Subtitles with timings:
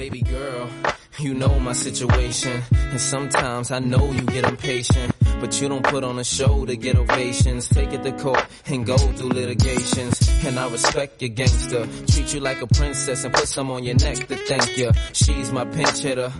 [0.00, 0.70] Baby girl,
[1.18, 2.62] you know my situation.
[2.72, 5.12] And sometimes I know you get impatient.
[5.40, 7.68] But you don't put on a show to get ovations.
[7.68, 10.28] Take it to court and go through litigations.
[10.44, 11.86] And I respect your gangster.
[12.06, 14.92] Treat you like a princess and put some on your neck to thank you.
[15.12, 16.30] She's my pinch hitter.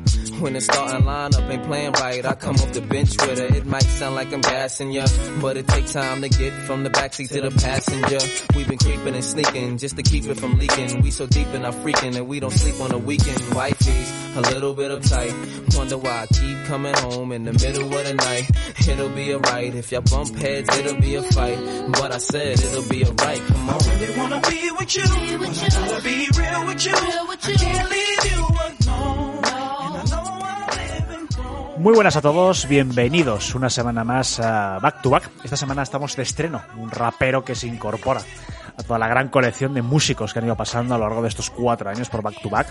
[0.40, 3.56] When the starting lineup ain't playing right, I come off the bench with her.
[3.56, 5.06] It might sound like I'm gassing ya,
[5.40, 8.18] but it takes time to get from the backseat to the passenger.
[8.56, 11.02] We've been creeping and sneaking just to keep it from leaking.
[11.02, 13.38] We so deep in our freaking that we don't sleep on the weekend.
[13.54, 15.76] Wifey's a little bit uptight.
[15.76, 18.50] Wonder why I keep coming home in the middle of the night.
[18.88, 19.74] It'll be alright.
[19.74, 21.58] If y'all bump heads, it'll be a fight.
[21.92, 23.40] But I said it'll be alright.
[23.46, 23.78] Come on.
[23.78, 25.04] Really wanna be with you.
[25.10, 26.94] Wanna be real with you.
[26.94, 29.44] I can't leave you alone.
[29.44, 31.82] And I know I'm living wrong.
[31.82, 35.30] Muy buenas a todos, bienvenidos una semana más a Back to Back.
[35.44, 38.22] Esta semana estamos de estreno, un rapero que se incorpora
[38.80, 41.28] a toda la gran colección de músicos que han ido pasando a lo largo de
[41.28, 42.68] estos cuatro años por Back to Back.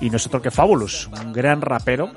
[0.00, 2.10] Y no es otro que Fabulous, un gran rapero,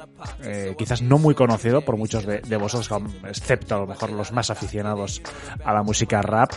[0.44, 2.90] eh, quizás no muy conocido por muchos de, de vosotros,
[3.28, 5.22] excepto a lo mejor los más aficionados
[5.64, 6.52] a la música rap.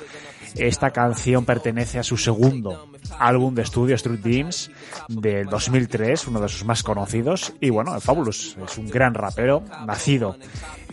[0.54, 2.88] Esta canción pertenece a su segundo
[3.18, 4.70] álbum de estudio, Street Dreams,
[5.08, 7.52] del 2003, uno de sus más conocidos.
[7.60, 10.36] Y bueno, Fabulous es un gran rapero, nacido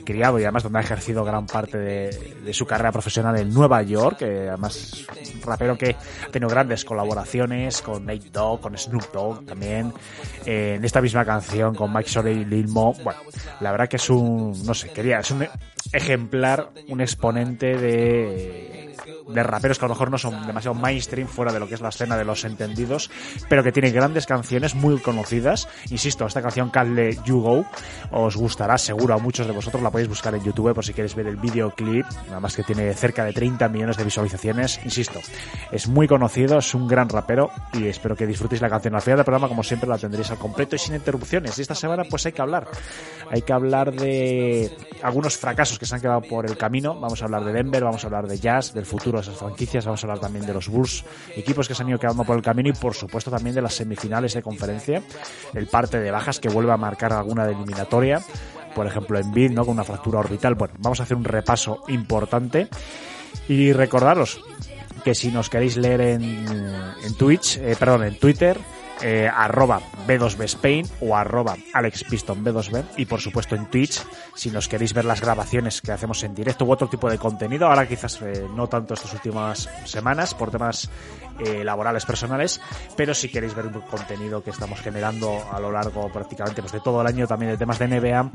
[0.07, 4.19] criado y además donde ha ejercido gran parte de, su carrera profesional en Nueva York,
[4.19, 9.45] que además un rapero que ha tenido grandes colaboraciones con Nate Dogg, con Snoop Dogg
[9.45, 9.91] también,
[10.45, 12.93] eh, en esta misma canción con Mike Sore y Lil Mo.
[13.03, 13.19] Bueno,
[13.59, 15.45] la verdad que es un, no sé, quería, es un
[15.91, 18.86] ejemplar, un exponente de,
[19.27, 21.81] de raperos que a lo mejor no son demasiado mainstream fuera de lo que es
[21.81, 23.09] la escena de los entendidos,
[23.49, 25.67] pero que tiene grandes canciones muy conocidas.
[25.89, 27.65] Insisto, esta canción Calle You Go
[28.11, 31.15] os gustará seguro a muchos de vosotros, la podéis buscar en YouTube por si queréis
[31.15, 34.79] ver el videoclip, nada más que tiene cerca de 30 millones de visualizaciones.
[34.83, 35.19] Insisto,
[35.71, 38.95] es muy conocido, es un gran rapero y espero que disfrutéis la canción.
[38.95, 41.57] Al final del programa, como siempre, la tendréis al completo y sin interrupciones.
[41.57, 42.67] Y esta semana pues hay que hablar.
[43.29, 46.99] Hay que hablar de algunos fracasos que se han quedado por el camino.
[46.99, 50.03] Vamos a hablar de Denver, vamos a hablar de Jazz, del futuro esas franquicias, vamos
[50.03, 51.03] a hablar también de los Bulls,
[51.35, 53.73] equipos que se han ido quedando por el camino y por supuesto también de las
[53.73, 55.01] semifinales de conferencia,
[55.53, 58.21] el parte de bajas que vuelve a marcar alguna de eliminatoria,
[58.75, 59.65] por ejemplo en Bid, ¿no?
[59.65, 60.55] Con una fractura orbital.
[60.55, 62.67] Bueno, vamos a hacer un repaso importante
[63.47, 64.39] y recordaros
[65.03, 68.57] que si nos queréis leer en, en Twitch, eh, perdón, en Twitter,
[69.01, 74.01] eh, arroba B2B Spain o arroba AlexPiston B2B y por supuesto en Twitch
[74.35, 77.67] si nos queréis ver las grabaciones que hacemos en directo u otro tipo de contenido.
[77.67, 80.89] Ahora quizás eh, no tanto estas últimas semanas por temas
[81.39, 82.61] eh, laborales personales
[82.95, 86.79] pero si queréis ver un contenido que estamos generando a lo largo prácticamente pues de
[86.79, 88.31] todo el año también de temas de NBA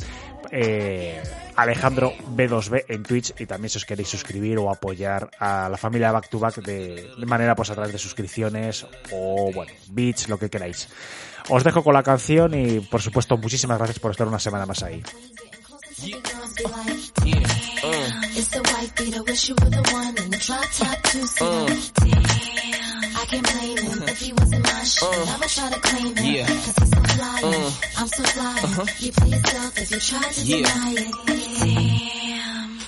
[0.51, 1.23] eh,
[1.57, 6.13] Alejandro B2B en Twitch y también si os queréis suscribir o apoyar a la familia
[6.13, 10.39] Back to Back de, de manera pues a través de suscripciones o bueno bits lo
[10.39, 10.89] que queráis.
[11.49, 14.83] Os dejo con la canción y por supuesto muchísimas gracias por estar una semana más
[14.83, 15.03] ahí.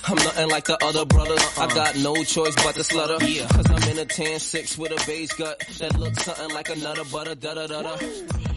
[0.07, 1.43] I'm nothing like the other brothers.
[1.57, 3.19] I got no choice but to slutter.
[3.27, 3.47] Yeah.
[3.47, 6.75] Cause I'm in a tan six with a beige gut that looks something like a
[6.75, 7.97] nutter butter da da da da.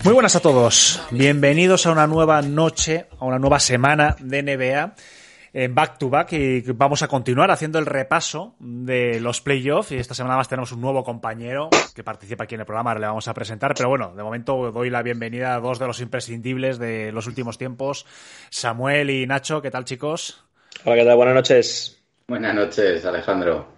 [0.05, 1.00] Muy buenas a todos.
[1.11, 4.94] Bienvenidos a una nueva noche, a una nueva semana de NBA.
[5.52, 9.96] En back to back y vamos a continuar haciendo el repaso de los playoffs y
[9.96, 13.06] esta semana más tenemos un nuevo compañero que participa aquí en el programa, ahora le
[13.06, 16.78] vamos a presentar, pero bueno, de momento doy la bienvenida a dos de los imprescindibles
[16.78, 18.06] de los últimos tiempos,
[18.50, 20.44] Samuel y Nacho, ¿qué tal chicos?
[20.84, 21.16] Hola, ¿qué tal?
[21.16, 21.97] Buenas noches.
[22.30, 23.69] Buenas noches, Alejandro.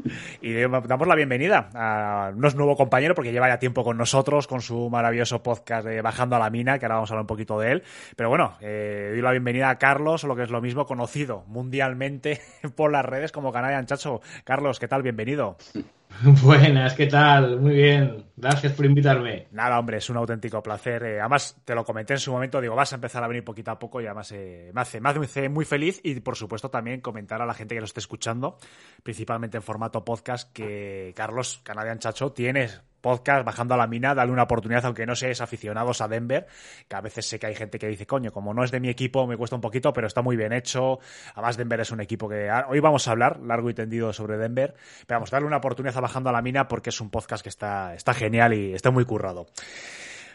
[0.40, 4.48] Y damos la bienvenida a no es nuevo compañero porque lleva ya tiempo con nosotros
[4.48, 7.28] con su maravilloso podcast de Bajando a la Mina, que ahora vamos a hablar un
[7.28, 7.82] poquito de él.
[8.16, 12.40] Pero bueno, eh, doy la bienvenida a Carlos, lo que es lo mismo, conocido mundialmente
[12.74, 14.20] por las redes como Canadian Chacho.
[14.42, 15.04] Carlos, ¿qué tal?
[15.04, 15.56] Bienvenido.
[16.42, 17.60] Buenas, ¿qué tal?
[17.60, 18.24] Muy bien.
[18.36, 19.48] Gracias por invitarme.
[19.52, 21.02] Nada, hombre, es un auténtico placer.
[21.04, 23.70] Eh, además, te lo comenté en su momento, digo, vas a empezar a venir poquito
[23.70, 27.00] a poco y además eh, me, hace, me hace muy feliz y, por supuesto, también
[27.00, 28.58] comentar a la gente que nos esté escuchando,
[29.02, 32.68] principalmente en formato podcast, que Carlos Canadian Chacho tiene
[33.00, 36.46] podcast bajando a la mina, dale una oportunidad, aunque no seáis aficionados a Denver,
[36.88, 38.88] que a veces sé que hay gente que dice, coño, como no es de mi
[38.88, 40.98] equipo, me cuesta un poquito, pero está muy bien hecho.
[41.34, 44.74] Además, Denver es un equipo que hoy vamos a hablar largo y tendido sobre Denver,
[45.06, 47.48] pero vamos, darle una oportunidad a bajando a la mina porque es un podcast que
[47.48, 49.46] está, está genial y está muy currado.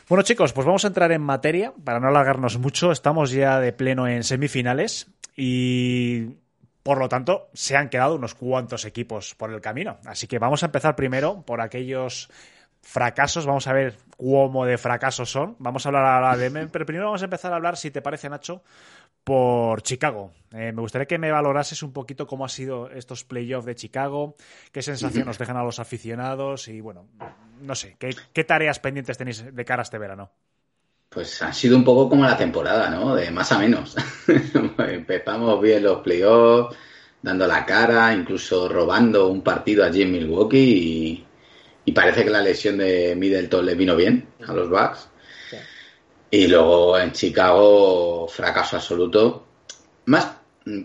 [0.07, 3.73] Bueno chicos, pues vamos a entrar en materia, para no alargarnos mucho, estamos ya de
[3.73, 6.35] pleno en semifinales y
[6.85, 9.97] por lo tanto, se han quedado unos cuantos equipos por el camino.
[10.06, 12.29] Así que vamos a empezar primero por aquellos
[12.85, 15.55] fracasos, vamos a ver cómo de fracasos son.
[15.57, 16.67] Vamos a hablar ahora de...
[16.67, 18.61] Pero primero vamos a empezar a hablar, si te parece, Nacho,
[19.23, 20.31] por Chicago.
[20.51, 24.35] Eh, me gustaría que me valorases un poquito cómo ha sido estos playoffs de Chicago,
[24.71, 27.07] qué sensación nos dejan a los aficionados y, bueno,
[27.59, 30.31] no sé, ¿qué, tareas pendientes tenéis de cara este verano?
[31.09, 33.15] Pues ha sido un poco como la temporada, ¿no?
[33.15, 33.95] De más a menos.
[34.77, 36.77] Empezamos bien los playoffs,
[37.21, 41.25] dando la cara, incluso robando un partido allí en Milwaukee y
[41.85, 45.07] y parece que la lesión de Middleton le vino bien a los Bucks.
[46.31, 49.45] Y luego en Chicago, fracaso absoluto.
[50.05, 50.31] Más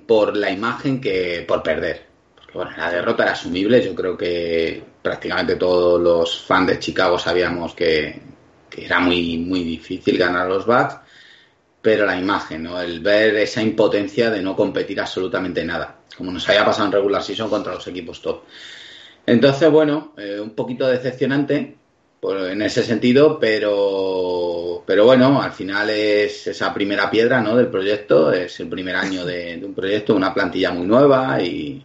[0.07, 2.07] por la imagen que por perder.
[2.37, 3.83] Porque bueno, la derrota era asumible.
[3.83, 8.21] Yo creo que prácticamente todos los fans de Chicago sabíamos que,
[8.69, 10.99] que era muy, muy difícil ganar a los Bucks.
[11.81, 12.79] Pero la imagen, ¿no?
[12.79, 15.97] El ver esa impotencia de no competir absolutamente nada.
[16.15, 18.43] Como nos había pasado en regular season contra los equipos top.
[19.31, 21.77] Entonces, bueno, eh, un poquito decepcionante
[22.23, 27.57] en ese sentido, pero, pero bueno, al final es esa primera piedra ¿no?
[27.57, 31.83] del proyecto, es el primer año de, un proyecto, una plantilla muy nueva y,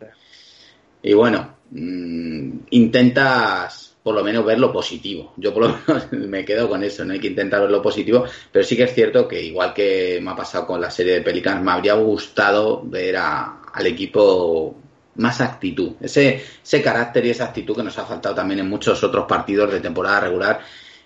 [1.04, 5.34] y bueno, mm, intentas por lo menos ver lo positivo.
[5.38, 8.26] Yo por lo menos me quedo con eso, no hay que intentar ver lo positivo,
[8.52, 11.22] pero sí que es cierto que igual que me ha pasado con la serie de
[11.22, 14.76] Pelicans, me habría gustado ver al equipo
[15.16, 19.02] más actitud, ese, ese carácter y esa actitud que nos ha faltado también en muchos
[19.04, 20.60] otros partidos de temporada regular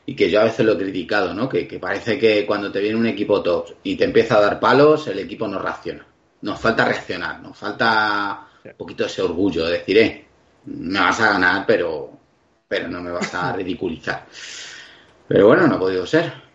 [0.05, 1.47] y que yo a veces lo he criticado, ¿no?
[1.47, 5.07] Que, parece que cuando te viene un equipo top y te empieza a dar palos,
[5.07, 6.05] el equipo no reacciona.
[6.41, 10.25] Nos falta reaccionar, nos falta un poquito ese orgullo de decir, eh,
[10.65, 12.11] me vas a ganar, pero,
[12.67, 14.25] pero no me vas a ridiculizar.
[15.27, 16.48] Pero bueno, no ha podido ser.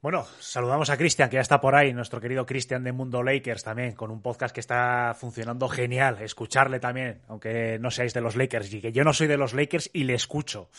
[0.00, 3.64] Bueno, saludamos a Cristian, que ya está por ahí, nuestro querido Cristian de Mundo Lakers
[3.64, 6.22] también, con un podcast que está funcionando genial.
[6.22, 9.54] Escucharle también, aunque no seáis de los Lakers, y que yo no soy de los
[9.54, 10.70] Lakers y le escucho.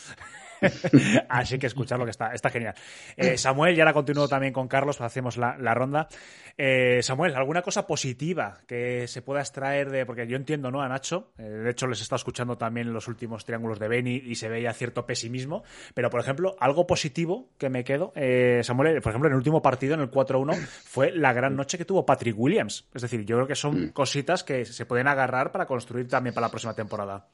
[1.28, 2.74] Así que escucharlo que está, está genial.
[3.16, 6.08] Eh, Samuel, y ahora continúo también con Carlos, hacemos la, ronda.
[6.56, 10.06] Eh, Samuel, ¿alguna cosa positiva que se pueda extraer de.?
[10.06, 10.82] Porque yo entiendo, ¿no?
[10.82, 11.32] A Nacho.
[11.38, 14.48] Eh, de hecho, les he estado escuchando también los últimos triángulos de Benny y se
[14.48, 15.62] veía cierto pesimismo.
[15.94, 18.12] Pero, por ejemplo, algo positivo que me quedo.
[18.62, 21.84] Samuel, por ejemplo, en el último partido, en el 4-1, fue la gran noche que
[21.84, 22.86] tuvo Patrick Williams.
[22.94, 23.88] Es decir, yo creo que son mm.
[23.90, 27.26] cositas que se pueden agarrar para construir también para la próxima temporada.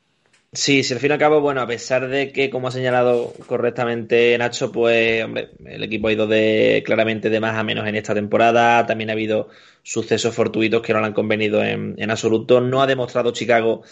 [0.57, 3.35] Sí, sí, al fin y al cabo, bueno, a pesar de que, como ha señalado
[3.47, 7.95] correctamente Nacho, pues, hombre, el equipo ha ido de claramente de más a menos en
[7.95, 8.87] esta temporada.
[8.87, 9.49] También ha habido
[9.83, 12.63] sucesos fortuitos que no le han convenido en, absoluto.
[12.63, 13.83] No ha demostrado Chicago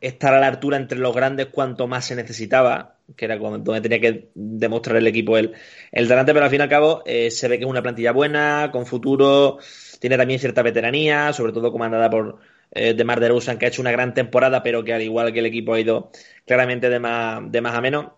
[0.00, 4.00] estar a la altura entre los grandes cuanto más se necesitaba, que era donde tenía
[4.00, 5.54] que demostrar el equipo el,
[5.90, 8.12] el delante, pero al fin y al cabo eh, se ve que es una plantilla
[8.12, 9.58] buena, con futuro,
[9.98, 12.38] tiene también cierta veteranía, sobre todo comandada por
[12.74, 13.28] eh, de Mar de
[13.58, 16.10] que ha hecho una gran temporada, pero que al igual que el equipo ha ido
[16.46, 18.12] claramente de más, de más a menos.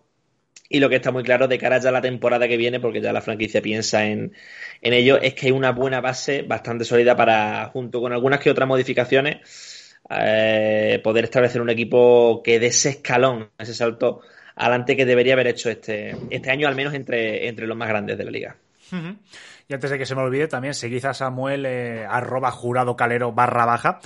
[0.69, 2.99] Y lo que está muy claro de cara ya a la temporada que viene, porque
[2.99, 4.33] ya la franquicia piensa en,
[4.81, 8.49] en ello, es que hay una buena base bastante sólida para, junto con algunas que
[8.49, 14.21] otras modificaciones, eh, poder establecer un equipo que dé ese escalón, ese salto
[14.55, 18.17] adelante que debería haber hecho este, este año, al menos entre, entre los más grandes
[18.17, 18.57] de la liga.
[19.67, 23.31] Y antes de que se me olvide, también seguid a Samuel eh, arroba jurado calero
[23.31, 23.99] barra baja.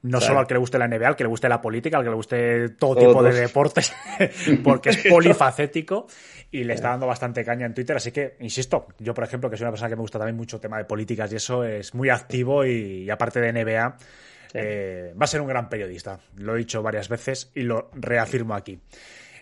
[0.00, 2.04] No solo al que le guste la NBA, al que le guste la política, al
[2.04, 3.92] que le guste todo tipo de deportes,
[4.62, 6.06] porque es polifacético
[6.52, 7.96] y le está dando bastante caña en Twitter.
[7.96, 10.56] Así que, insisto, yo por ejemplo, que soy una persona que me gusta también mucho
[10.56, 13.96] el tema de políticas y eso, es muy activo y, y aparte de NBA,
[14.54, 16.20] eh, va a ser un gran periodista.
[16.36, 18.78] Lo he dicho varias veces y lo reafirmo aquí.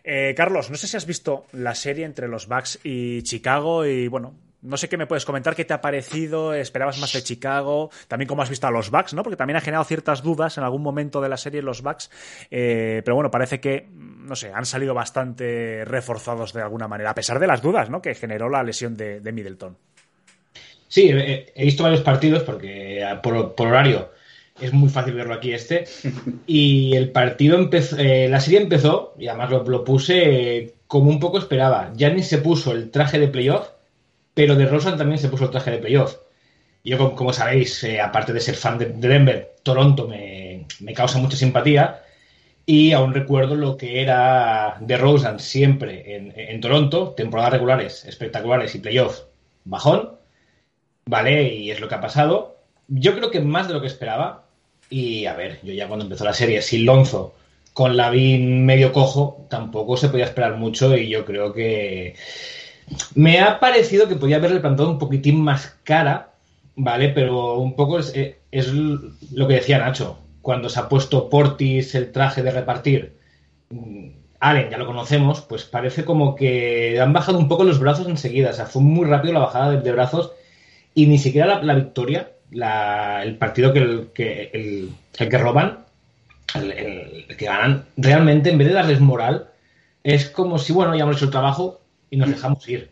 [0.05, 4.09] Eh, Carlos, no sé si has visto la serie entre los Bucks y Chicago y
[4.09, 4.35] bueno,
[4.67, 8.29] no sé qué me puedes comentar, qué te ha parecido, esperabas más de Chicago, también
[8.29, 9.23] cómo has visto a los Bucks, ¿no?
[9.23, 12.11] Porque también ha generado ciertas dudas en algún momento de la serie los Bucks,
[12.51, 17.15] eh, pero bueno, parece que, no sé, han salido bastante reforzados de alguna manera, a
[17.15, 18.03] pesar de las dudas, ¿no?
[18.03, 19.77] Que generó la lesión de, de Middleton.
[20.89, 24.11] Sí, he, he, visto varios partidos porque por, por, horario
[24.61, 25.85] es muy fácil verlo aquí este.
[26.47, 31.11] Y el partido empezó, eh, la serie empezó, y además lo, lo puse eh, como
[31.11, 31.93] un poco esperaba.
[31.97, 33.69] Giannis se puso el traje de playoff
[34.37, 36.19] pero de Rosen también se puso el traje de playoff.
[36.85, 41.19] Yo, como, sabéis, eh, aparte de ser fan de, de Denver, Toronto me, me, causa
[41.19, 42.03] mucha simpatía.
[42.67, 48.75] Y aún recuerdo lo que era de Rosen siempre en, en, Toronto, temporadas regulares espectaculares
[48.75, 49.23] y playoff
[49.65, 50.11] bajón.
[51.07, 51.55] ¿Vale?
[51.55, 52.59] Y es lo que ha pasado.
[52.89, 54.45] Yo creo que más de lo que esperaba.
[54.91, 57.35] Y a ver, yo ya cuando empezó la serie, sin Lonzo,
[57.73, 60.95] con Lavin medio cojo, tampoco se podía esperar mucho.
[60.95, 62.17] Y yo creo que
[63.15, 66.35] me ha parecido que podía haberle plantado un poquitín más cara,
[66.77, 67.09] ¿vale?
[67.09, 68.13] Pero un poco es,
[68.51, 70.19] es, lo que decía Nacho.
[70.43, 73.17] Cuando se ha puesto Portis el traje de repartir,
[74.39, 78.51] Allen ya lo conocemos, pues parece como que han bajado un poco los brazos enseguida.
[78.51, 80.33] O sea, fue muy rápido la bajada de, brazos
[80.95, 85.85] y ni siquiera la, victoria, la, el partido que, el, que, el que roban,
[86.55, 89.49] el, el, que ganan, realmente en vez de darles moral,
[90.05, 92.91] es como si, bueno, ya hemos hecho el trabajo, y nos dejamos ir.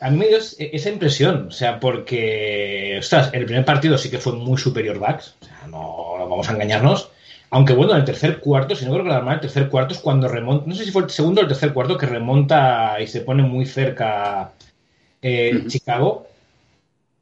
[0.00, 4.18] A mí me dio esa impresión, o sea, porque, ostras, el primer partido sí que
[4.18, 7.10] fue muy superior Bucks, o sea, no, no vamos a engañarnos.
[7.50, 10.00] Aunque bueno, en el tercer cuarto, si no creo que la el tercer cuarto es
[10.00, 13.06] cuando remonta, no sé si fue el segundo o el tercer cuarto que remonta y
[13.06, 14.52] se pone muy cerca
[15.22, 15.68] eh, uh -huh.
[15.68, 16.26] Chicago.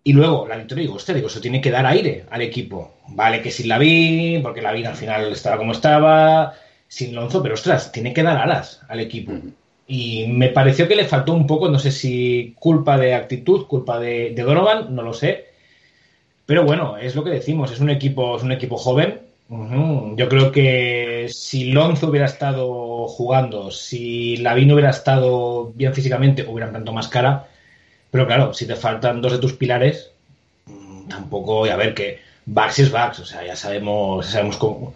[0.03, 2.95] Y luego la victoria, digo, hostia, digo, eso tiene que dar aire al equipo.
[3.09, 6.55] Vale que sin la vi, porque la vi al final estaba como estaba,
[6.89, 9.33] sin Lonzo, pero ostras, tiene que dar alas al equipo.
[9.33, 9.53] Uh -huh.
[9.89, 14.01] Y me pareció que le faltó un poco, no sé si culpa de actitud, culpa
[14.01, 15.47] de, Donovan, no lo sé.
[16.45, 19.21] Pero bueno, es lo que decimos, es un equipo, es un equipo joven.
[19.49, 26.73] Yo creo que si Lonzo hubiera estado jugando, si Lavin hubiera estado bien físicamente, hubieran
[26.73, 27.49] tanto más cara.
[28.11, 30.11] Pero claro, si te faltan dos de tus pilares,
[31.09, 34.95] tampoco, y a ver que Bucks es Bucks, o sea, ya sabemos, ya sabemos cómo,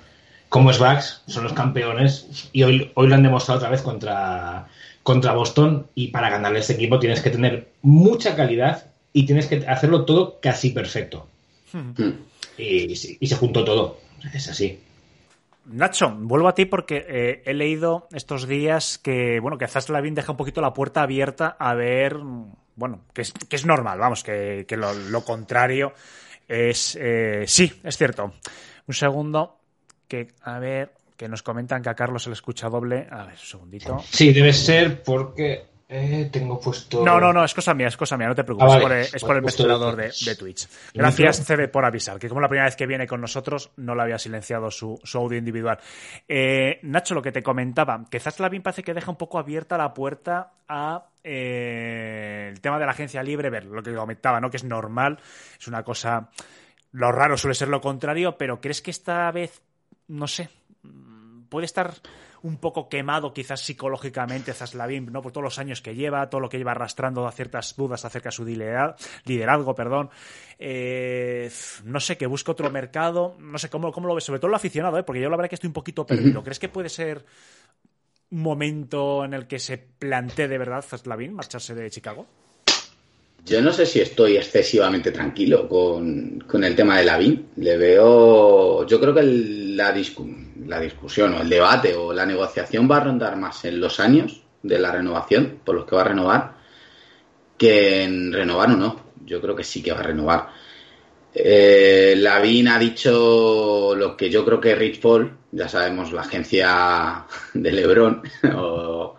[0.51, 4.67] cómo es Bucks, son los campeones, y hoy, hoy lo han demostrado otra vez contra,
[5.03, 9.65] contra Boston y para ganarle este equipo tienes que tener mucha calidad y tienes que
[9.67, 11.27] hacerlo todo casi perfecto.
[11.73, 11.93] Hmm.
[12.59, 13.99] Y, y, se juntó todo.
[14.35, 14.79] Es así.
[15.67, 20.33] Nacho, vuelvo a ti porque eh, he leído estos días que, bueno, que Zaslavin deja
[20.33, 22.17] un poquito la puerta abierta a ver,
[22.75, 25.93] bueno, que es, que es normal, vamos, que, que lo, lo, contrario
[26.49, 28.35] es, eh, sí, es cierto.
[28.89, 29.60] Un segundo,
[30.11, 33.07] que, a ver, que nos comentan que a Carlos se le escucha doble.
[33.11, 34.03] A ver, un segundito.
[34.11, 37.05] Sí, debe ser porque eh, tengo puesto.
[37.05, 38.73] No, no, no, es cosa mía, es cosa mía, no te preocupes.
[38.73, 39.01] Ah, vale.
[39.03, 40.67] Es por, es por el mezclador de, de, Twitch.
[40.93, 44.03] Gracias, CB, por avisar, que como la primera vez que viene con nosotros no le
[44.03, 45.79] había silenciado su, su audio individual.
[46.27, 49.95] Eh, Nacho, lo que te comentaba, que Zaslavin parece que deja un poco abierta la
[49.95, 54.51] puerta a eh, el tema de la agencia libre, ver lo que comentaba, ¿no?
[54.51, 55.19] Que es normal,
[55.59, 56.31] es una cosa.
[56.93, 59.63] Lo raro suele ser lo contrario, pero ¿crees que esta vez,
[60.11, 60.51] no sé,
[61.49, 61.95] puede estar
[62.43, 65.23] un poco quemado quizás psicológicamente Zaslavin, ¿no?
[65.23, 68.31] Por todos los años que lleva, todo lo que lleva arrastrando a ciertas dudas acerca
[68.31, 70.11] de su liderazgo, perdón.
[70.59, 71.51] Eh,
[71.85, 74.57] no sé, que busque otro mercado, no sé cómo, cómo lo ves, sobre todo lo
[74.57, 75.03] aficionado, ¿eh?
[75.03, 76.43] porque yo la verdad que estoy un poquito perdido.
[76.43, 77.25] ¿Crees que puede ser
[78.31, 82.27] un momento en el que se plantee de verdad Zaslavin marcharse de Chicago?
[83.45, 87.49] Yo no sé si estoy excesivamente tranquilo con, con el tema de Lavín.
[87.57, 88.87] Le veo.
[88.87, 90.29] Yo creo que la, discu
[90.67, 94.43] la discusión o el debate o la negociación va a rondar más en los años
[94.63, 96.55] de la renovación, por los que va a renovar,
[97.57, 99.05] que en renovar o no.
[99.25, 100.49] Yo creo que sí que va a renovar.
[101.35, 107.27] Eh, Lavín ha dicho lo que yo creo que Rich Paul, ya sabemos, la agencia
[107.55, 108.23] de Lebron,
[108.57, 109.17] o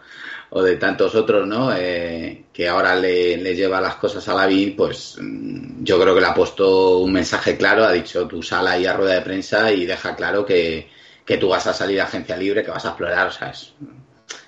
[0.53, 1.73] o de tantos otros, ¿no?
[1.73, 6.21] Eh, que ahora le, le, lleva las cosas a Lavín, pues mm, yo creo que
[6.21, 9.71] le ha puesto un mensaje claro, ha dicho tú sal ahí a rueda de prensa
[9.71, 10.87] y deja claro que,
[11.25, 13.73] que tú vas a salir a agencia libre, que vas a explorar, o sea, es,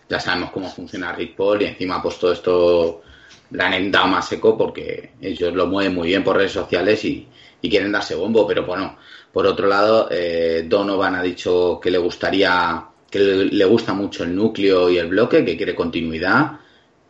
[0.08, 3.01] ya sabemos cómo funciona Rick Paul y encima ha puesto esto
[3.50, 7.27] la han dado más seco porque ellos lo mueven muy bien por redes sociales y,
[7.62, 8.96] y quieren darse bombo, pero bueno,
[9.32, 14.36] por otro lado, eh, Donovan ha dicho que le gustaría, que le gusta mucho el
[14.36, 16.60] núcleo y el bloque, que quiere continuidad.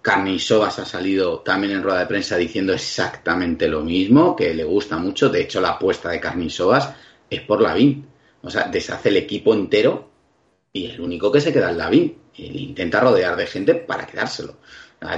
[0.03, 4.98] Carnisovas ha salido también en rueda de prensa diciendo exactamente lo mismo, que le gusta
[4.98, 5.29] mucho.
[5.29, 6.93] De hecho, la apuesta de Carnisovas
[7.29, 8.05] es por Lavín.
[8.41, 10.10] O sea, deshace el equipo entero
[10.74, 12.17] y el único que se queda es Lavín.
[12.36, 14.57] Intenta rodear de gente para quedárselo.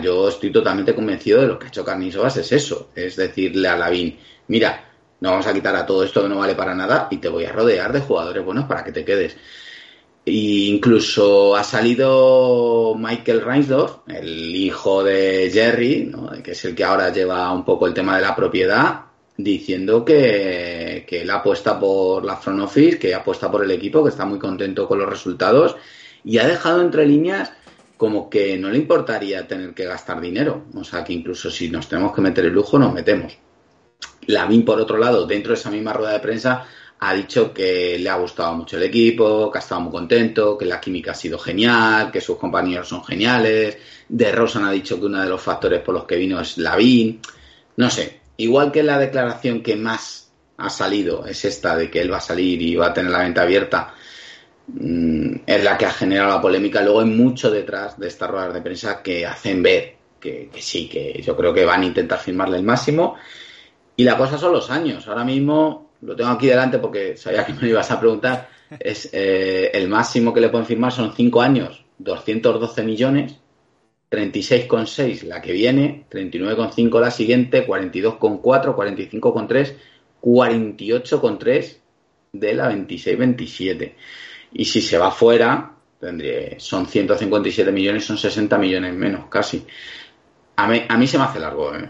[0.03, 2.91] Yo estoy totalmente convencido de lo que ha hecho Carnisovas es eso.
[2.93, 4.85] Es decirle a Lavín, mira,
[5.19, 7.45] no vamos a quitar a todo esto que no vale para nada y te voy
[7.45, 9.35] a rodear de jugadores buenos para que te quedes.
[10.25, 16.31] E incluso ha salido Michael Reinsdorf, el hijo de Jerry, ¿no?
[16.41, 19.01] que es el que ahora lleva un poco el tema de la propiedad,
[19.37, 24.09] diciendo que, que él apuesta por la front office, que apuesta por el equipo, que
[24.09, 25.75] está muy contento con los resultados
[26.23, 27.53] y ha dejado entre líneas
[27.97, 30.65] como que no le importaría tener que gastar dinero.
[30.73, 33.37] O sea, que incluso si nos tenemos que meter el lujo, nos metemos.
[34.27, 36.65] Lavín, por otro lado, dentro de esa misma rueda de prensa,
[36.99, 40.65] ha dicho que le ha gustado mucho el equipo, que ha estado muy contento, que
[40.65, 43.77] la química ha sido genial, que sus compañeros son geniales.
[44.07, 47.19] De Rosan ha dicho que uno de los factores por los que vino es Lavín.
[47.77, 52.11] No sé, igual que la declaración que más ha salido es esta de que él
[52.11, 53.93] va a salir y va a tener la venta abierta,
[54.67, 56.81] mmm, es la que ha generado la polémica.
[56.81, 60.87] Luego hay mucho detrás de estas ruedas de prensa que hacen ver que, que sí,
[60.87, 63.15] que yo creo que van a intentar firmarle el máximo.
[63.97, 65.07] Y la cosa son los años.
[65.07, 68.49] Ahora mismo lo tengo aquí delante porque sabía que me ibas a preguntar.
[68.79, 73.35] Es eh, el máximo que le pueden firmar son 5 años, 212 millones,
[74.09, 79.73] 36,6 la que viene, 39,5 la siguiente, 42,4, 45,3,
[80.21, 81.77] 48,3
[82.33, 83.93] de la 26-27.
[84.53, 89.65] Y si se va fuera, tendría, son 157 millones, son 60 millones menos, casi.
[90.55, 91.89] A mí, a mí se me hace largo, ¿eh?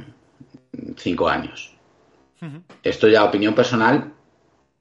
[2.40, 2.64] 5 años.
[2.84, 4.14] Esto ya opinión personal,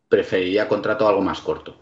[0.09, 1.81] preferiría contrato algo más corto.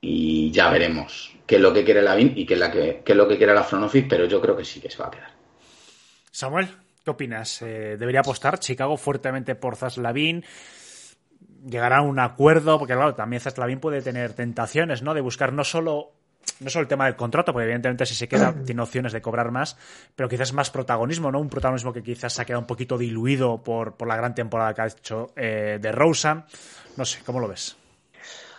[0.00, 3.12] Y ya veremos qué es lo que quiere Lavín y qué es, la que, qué
[3.12, 5.08] es lo que quiere la front office, pero yo creo que sí que se va
[5.08, 5.30] a quedar.
[6.30, 6.68] Samuel,
[7.04, 7.62] ¿qué opinas?
[7.62, 10.44] Eh, ¿Debería apostar Chicago fuertemente por Zaslavín?
[11.64, 12.78] ¿Llegará a un acuerdo?
[12.78, 15.14] Porque claro, también Zaslavín puede tener tentaciones, ¿no?
[15.14, 16.15] De buscar no solo
[16.60, 19.50] no solo el tema del contrato, porque evidentemente si se queda tiene opciones de cobrar
[19.50, 19.76] más,
[20.14, 21.40] pero quizás más protagonismo, ¿no?
[21.40, 24.74] Un protagonismo que quizás se ha quedado un poquito diluido por, por la gran temporada
[24.74, 26.46] que ha hecho eh, de Rosa.
[26.96, 27.76] No sé, ¿cómo lo ves?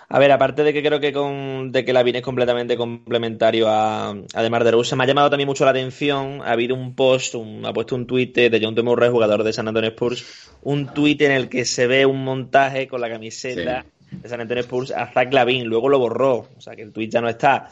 [0.09, 4.15] A ver, aparte de que creo que con, de que la es completamente complementario a,
[4.33, 6.41] además de Rosa, me ha llamado también mucho la atención.
[6.43, 8.83] Ha habido un post, un, ha puesto un tuit de John T.
[8.83, 12.87] Murray, jugador de San Antonio Spurs, un tuit en el que se ve un montaje
[12.87, 16.61] con la camiseta sí de San Antonio Spurs a Zach Lavin, luego lo borró, o
[16.61, 17.69] sea que el tweet ya no está.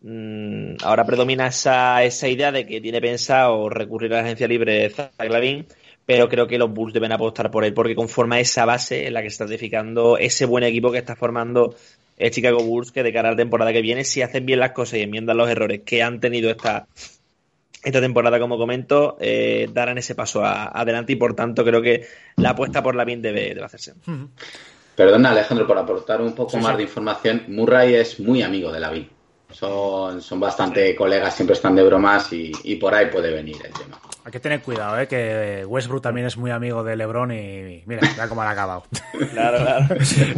[0.00, 4.88] Mm, ahora predomina esa, esa idea de que tiene pensado recurrir a la agencia libre
[4.90, 5.66] Zach Lavin,
[6.06, 9.22] pero creo que los Bulls deben apostar por él porque conforma esa base en la
[9.22, 11.74] que está edificando ese buen equipo que está formando
[12.16, 14.72] el Chicago Bulls que de cara a la temporada que viene, si hacen bien las
[14.72, 16.86] cosas y enmiendan los errores que han tenido esta,
[17.82, 22.50] esta temporada, como comento, eh, darán ese paso adelante y por tanto creo que la
[22.50, 23.94] apuesta por la BIN debe, debe hacerse.
[24.98, 26.78] Perdona, Alejandro, por aportar un poco sí, más sí.
[26.78, 27.44] de información.
[27.46, 29.08] Murray es muy amigo de Lavín.
[29.48, 30.96] Son, son bastante sí.
[30.96, 34.00] colegas, siempre están de bromas y, y, por ahí puede venir el tema.
[34.24, 35.06] Hay que tener cuidado, ¿eh?
[35.06, 38.82] que Westbrook también es muy amigo de LeBron y mira, mira cómo han acabado.
[39.32, 39.86] Claro, claro.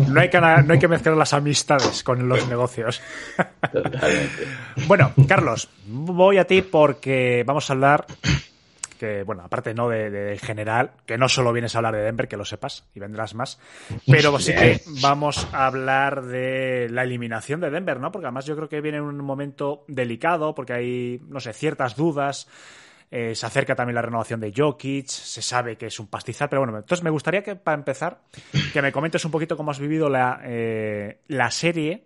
[0.09, 3.01] no, hay que, no hay que mezclar las amistades con los negocios.
[3.73, 4.47] Totalmente.
[4.87, 8.07] bueno, Carlos, voy a ti porque vamos a hablar
[9.01, 12.29] que, bueno, aparte no de, de, general, que no solo vienes a hablar de Denver,
[12.29, 13.59] que lo sepas, y vendrás más,
[14.07, 18.13] pero sí que vamos a hablar de la eliminación de Denver, ¿no?
[18.13, 21.97] Porque además yo creo que viene en un momento delicado, porque hay, no sé, ciertas
[21.97, 22.47] dudas.
[23.11, 26.61] Eh, se acerca también la renovación de Jokic, se sabe que es un pastizal, pero
[26.61, 28.21] bueno, entonces me gustaría que para empezar,
[28.73, 32.05] que me comentes un poquito cómo has vivido la, eh, la serie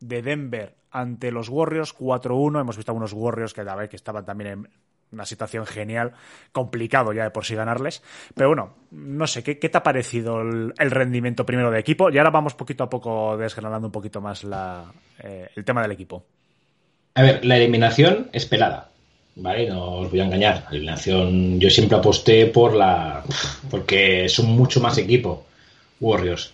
[0.00, 2.60] de Denver ante los Warriors 4-1.
[2.60, 4.68] Hemos visto algunos Warriors que, a ver, que estaban también en,
[5.12, 6.12] una situación genial,
[6.52, 8.02] complicado ya de por sí ganarles.
[8.34, 12.10] Pero bueno, no sé, ¿qué, qué te ha parecido el, rendimiento primero de equipo?
[12.10, 15.92] Y ahora vamos poquito a poco desgranando un poquito más la, eh, el tema del
[15.92, 16.24] equipo.
[17.14, 18.88] A ver, la eliminación esperada.
[19.34, 19.66] ¿Vale?
[19.66, 20.64] No os voy a engañar.
[20.64, 23.24] La eliminación, yo siempre aposté por la.
[23.70, 25.46] porque son mucho más equipo,
[26.00, 26.52] Warriors.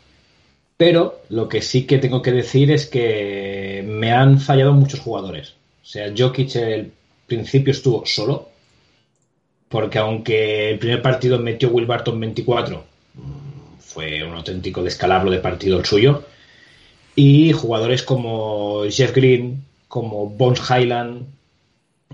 [0.77, 5.55] Pero lo que sí que tengo que decir es que me han fallado muchos jugadores.
[5.83, 6.92] O sea, Jokic el
[7.27, 8.48] principio estuvo solo,
[9.68, 12.85] porque aunque el primer partido metió Will Barton 24,
[13.78, 16.24] fue un auténtico descalabro de partido el suyo,
[17.14, 21.26] y jugadores como Jeff Green, como Bones Highland,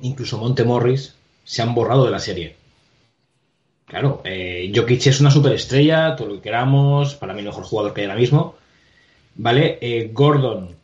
[0.00, 1.14] incluso Monte Morris,
[1.44, 2.56] se han borrado de la serie.
[3.86, 7.92] claro, eh, Jokic es una superestrella, todo lo que queramos, para mí el mejor jugador
[7.92, 8.56] que hay ahora mismo.
[9.36, 9.78] ¿Vale?
[9.80, 10.76] Eh, Gordon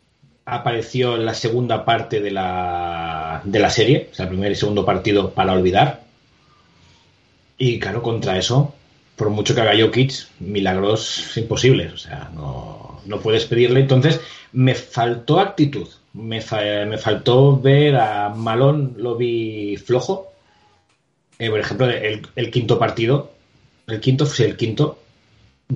[0.45, 4.55] apareció en la segunda parte de la, de la serie, o sea, el primer y
[4.55, 6.01] segundo partido para olvidar.
[7.63, 8.73] Y claro, contra eso,
[9.15, 13.81] por mucho que haga Jokic, milagros imposibles, o sea, no, no puedes pedirle.
[13.81, 14.19] Entonces,
[14.51, 16.43] me faltó actitud, me,
[16.87, 20.31] me faltó ver a Malón, lo vi flojo.
[21.37, 23.31] Eh, por ejemplo, el, quinto partido,
[23.85, 24.97] el quinto, sí, el quinto,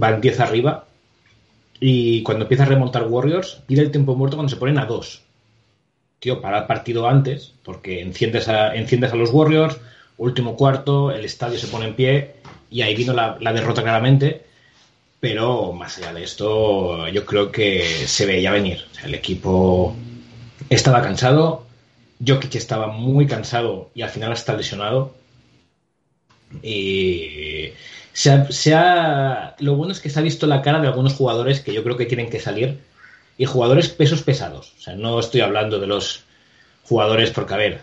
[0.01, 0.87] va en 10 arriba
[1.79, 5.21] y cuando empieza a remontar Warriors, pide el tiempo muerto cuando se ponen a dos.
[6.17, 9.77] Tío, para el partido antes, porque enciendes a, enciendes a los Warriors,
[10.17, 12.35] último cuarto, el estadio se pone en pie
[12.69, 14.43] y ahí vino la, derrota claramente.
[15.19, 18.85] Pero más allá de esto, yo creo que se veía venir.
[19.03, 19.95] El equipo
[20.69, 21.65] estaba cansado,
[22.25, 25.15] Jokic estaba muy cansado y al final está lesionado.
[26.61, 27.69] Y
[28.13, 31.73] se ha- lo bueno es que se ha visto la cara de algunos jugadores que
[31.73, 32.79] yo creo que tienen que salir
[33.37, 34.73] y jugadores pesos pesados.
[34.77, 36.24] O sea, no estoy hablando de los
[36.87, 37.81] jugadores porque, a ver,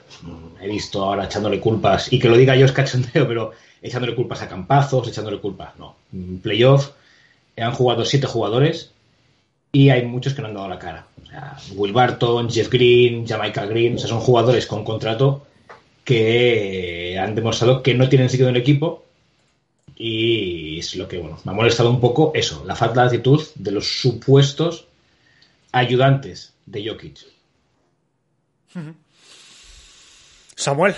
[0.61, 4.43] he visto ahora echándole culpas y que lo diga yo es cachondeo, pero echándole culpas
[4.43, 5.79] a campazos, echándole culpas.
[5.79, 5.97] No,
[6.43, 6.91] playoff
[7.57, 8.93] han jugado siete jugadores
[9.73, 11.07] y hay muchos que no han dado la cara.
[11.23, 15.47] O sea, Will Barton, Jeff Green, Jamaica Green, o sea, son jugadores con contrato
[16.05, 19.05] que han demostrado que no tienen sitio en el equipo
[19.97, 23.41] y es lo que bueno, me ha molestado un poco eso, la falta de actitud
[23.55, 24.87] de los supuestos
[25.71, 27.32] ayudantes de Jokic.
[30.55, 30.95] Samuel,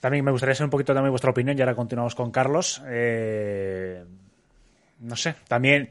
[0.00, 2.82] también me gustaría saber un poquito también vuestra opinión y ahora continuamos con Carlos.
[2.86, 4.04] Eh,
[5.00, 5.90] no sé, también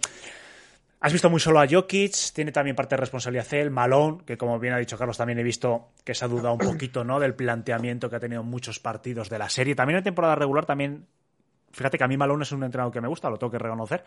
[0.99, 4.59] has visto muy solo a Jokic, tiene también parte de responsabilidad él, Malone, que como
[4.59, 7.19] bien ha dicho Carlos, también he visto que se ha dudado un poquito ¿no?
[7.19, 9.75] del planteamiento que ha tenido en muchos partidos de la serie.
[9.75, 11.05] También en temporada regular también
[11.75, 14.05] Fíjate que a mí Malone es un entrenador que me gusta, lo tengo que reconocer.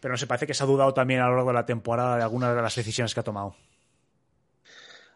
[0.00, 2.16] Pero no sé, parece que se ha dudado también a lo largo de la temporada
[2.16, 3.54] de algunas de las decisiones que ha tomado.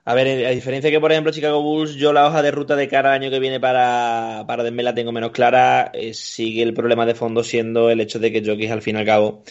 [0.08, 2.88] A ver, a diferencia que, por ejemplo, Chicago Bulls, yo la hoja de ruta de
[2.88, 5.90] cara al año que viene para, para Denver la tengo menos clara.
[5.92, 9.00] Eh, sigue el problema de fondo siendo el hecho de que Jokic, al fin y
[9.00, 9.42] al cabo,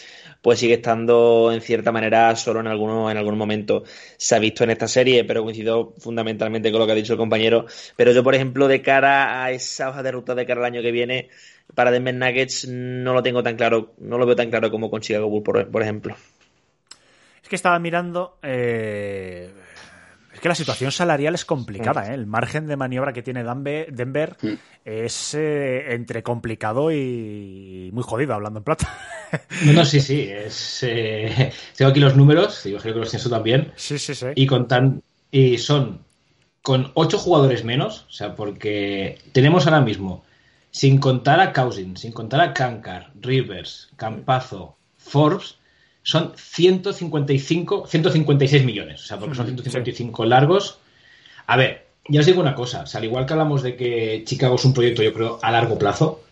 [0.42, 3.84] pues sigue estando en cierta manera solo en algunos, en algún momento.
[4.16, 7.20] Se ha visto en esta serie, pero coincido fundamentalmente con lo que ha dicho el
[7.20, 7.66] compañero.
[7.94, 10.82] Pero yo, por ejemplo, de cara a esa hoja de ruta de cara al año
[10.82, 11.28] que viene,
[11.76, 15.02] para Denver Nuggets no lo tengo tan claro, no lo veo tan claro como con
[15.02, 16.16] Chicago Bulls, por, ejemplo.
[17.44, 18.40] Es que estaba mirando.
[18.42, 19.52] eh,
[20.38, 22.14] es que la situación salarial es complicada, ¿eh?
[22.14, 24.36] El margen de maniobra que tiene Denver
[24.84, 28.88] es eh, entre complicado y muy jodido, hablando en plata.
[29.66, 30.22] No, no, sí, sí.
[30.22, 33.72] Es, eh, tengo aquí los números, y creo que los tienes tú también.
[33.76, 34.28] Sí, sí, sí.
[34.34, 36.00] Y, con tan, y son
[36.62, 40.24] con ocho jugadores menos, o sea, porque tenemos ahora mismo,
[40.70, 45.58] sin contar a Cousins, sin contar a Kankar, Rivers, Campazo, Forbes,
[46.08, 50.78] son 155, 156 millones, o sea, porque son 155 largos.
[51.46, 54.22] A ver, ya os digo una cosa, o sea, al igual que hablamos de que
[54.24, 56.22] Chicago es un proyecto, yo creo, a largo plazo,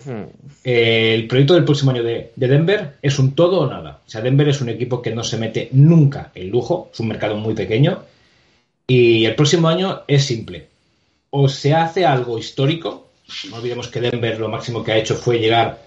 [0.64, 4.00] eh, el proyecto del próximo año de, de Denver es un todo o nada.
[4.06, 7.08] O sea, Denver es un equipo que no se mete nunca en lujo, es un
[7.08, 8.02] mercado muy pequeño,
[8.86, 10.68] y el próximo año es simple.
[11.28, 13.10] O se hace algo histórico,
[13.50, 15.82] no olvidemos que Denver lo máximo que ha hecho fue llegar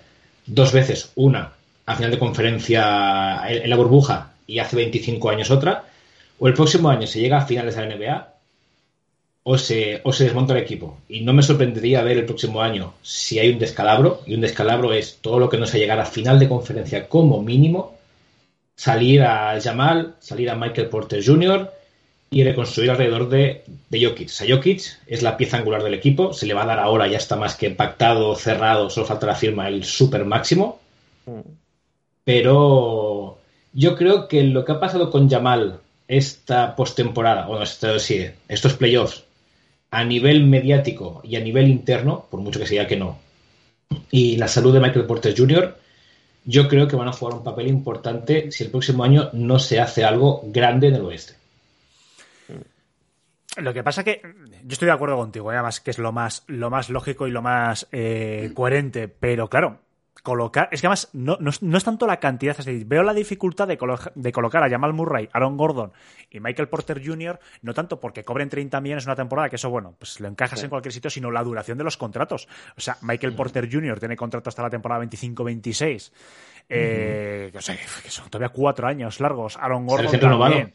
[0.45, 1.53] dos veces, una
[1.89, 5.85] a final de conferencia en la burbuja y hace 25 años otra,
[6.37, 8.33] o el próximo año se llega a finales de la NBA
[9.41, 10.99] o se, o se desmonta el equipo.
[11.09, 14.93] Y no me sorprendería ver el próximo año si hay un descalabro, y un descalabro
[14.93, 17.97] es todo lo que no se llegar a final de conferencia como mínimo,
[18.75, 21.71] salir a Jamal, salir a Michael Porter Jr.
[22.29, 24.27] y reconstruir alrededor de, de Jokic.
[24.27, 27.07] O sea, Jokic es la pieza angular del equipo, se le va a dar ahora,
[27.07, 30.79] ya está más que pactado, cerrado, solo falta la firma, el super máximo.
[32.29, 33.39] Pero
[33.73, 38.75] yo creo que lo que ha pasado con Jamal esta postemporada, bueno, esto, sí, estos
[38.75, 39.23] playoffs,
[39.89, 43.17] a nivel mediático y a nivel interno, por mucho que sea que no,
[44.11, 45.75] y la salud de Michael Porter Jr.,
[46.45, 49.79] yo creo que van a jugar un papel importante si el próximo año no se
[49.79, 51.33] hace algo grande en el oeste.
[53.57, 55.55] Lo que pasa que yo estoy de acuerdo contigo, ¿eh?
[55.55, 59.79] además que es lo más, lo más lógico y lo más eh, coherente, pero claro,
[60.23, 63.03] colocar, es que además no, no, es, no es tanto la cantidad, es decir, veo
[63.03, 65.91] la dificultad de, colo de, colocar a Jamal Murray, Aaron Gordon
[66.29, 69.95] y Michael Porter Jr., no tanto porque cobren 30 millones una temporada, que eso, bueno,
[69.97, 70.65] pues lo encajas sí.
[70.65, 72.47] en cualquier sitio, sino la duración de los contratos.
[72.77, 73.99] O sea, Michael Porter Jr.
[73.99, 76.11] tiene contrato hasta la temporada 25-26,
[76.69, 80.73] eh, o sea, que son todavía cuatro años largos, Aaron Gordon también.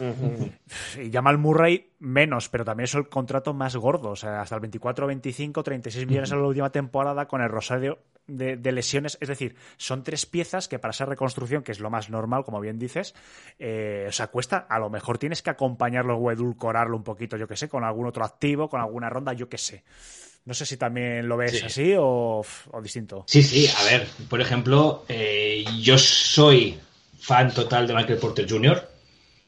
[0.00, 4.10] Y Jamal Murray menos, pero también es el contrato más gordo.
[4.10, 7.98] O sea, hasta el 24, 25, 36 millones en la última temporada con el Rosario
[8.26, 9.16] de, de lesiones.
[9.20, 12.60] Es decir, son tres piezas que para esa reconstrucción, que es lo más normal, como
[12.60, 13.14] bien dices,
[13.58, 14.66] eh, o sea, cuesta.
[14.68, 18.06] A lo mejor tienes que acompañarlo o edulcorarlo un poquito, yo que sé, con algún
[18.06, 19.84] otro activo, con alguna ronda, yo que sé.
[20.44, 21.64] No sé si también lo ves Sí.
[21.66, 23.24] así o, o distinto.
[23.26, 26.78] Sí, sí, a ver, por ejemplo, eh, yo soy
[27.18, 28.88] fan total de Michael Porter Jr.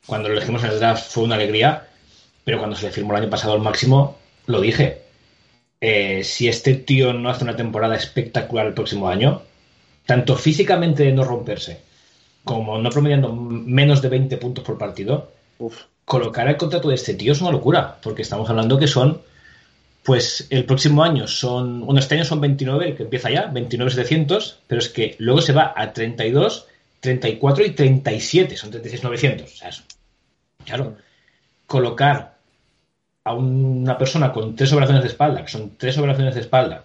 [0.09, 1.87] Cuando lo elegimos en el draft fue una alegría,
[2.43, 4.17] pero cuando se le firmó el año pasado al máximo,
[4.47, 5.03] lo dije.
[5.83, 9.43] Eh, si este tío no hace una temporada espectacular el próximo año,
[10.07, 11.83] tanto físicamente de no romperse,
[12.43, 15.31] como no promediando menos de 20 puntos por partido,
[16.07, 19.21] colocar el contrato de este tío es una locura, porque estamos hablando que son
[20.05, 21.85] pues el próximo año son.
[21.85, 25.53] Bueno, este año son 29, el que empieza ya, 29,700, pero es que luego se
[25.53, 26.67] va a 32,
[27.01, 29.53] 34 y 37, son 36,900.
[29.53, 29.85] O sea, es-
[30.69, 30.97] claro,
[31.67, 32.37] colocar
[33.25, 36.85] a una persona con tres operaciones de espalda, que son tres operaciones de espalda,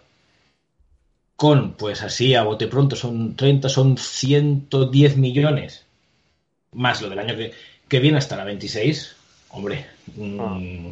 [1.36, 5.86] con, pues así, a bote pronto, son 30, son 110 millones,
[6.74, 7.54] más lo del año que,
[7.88, 9.16] que viene hasta la 26,
[9.50, 9.86] hombre.
[10.16, 10.92] mm,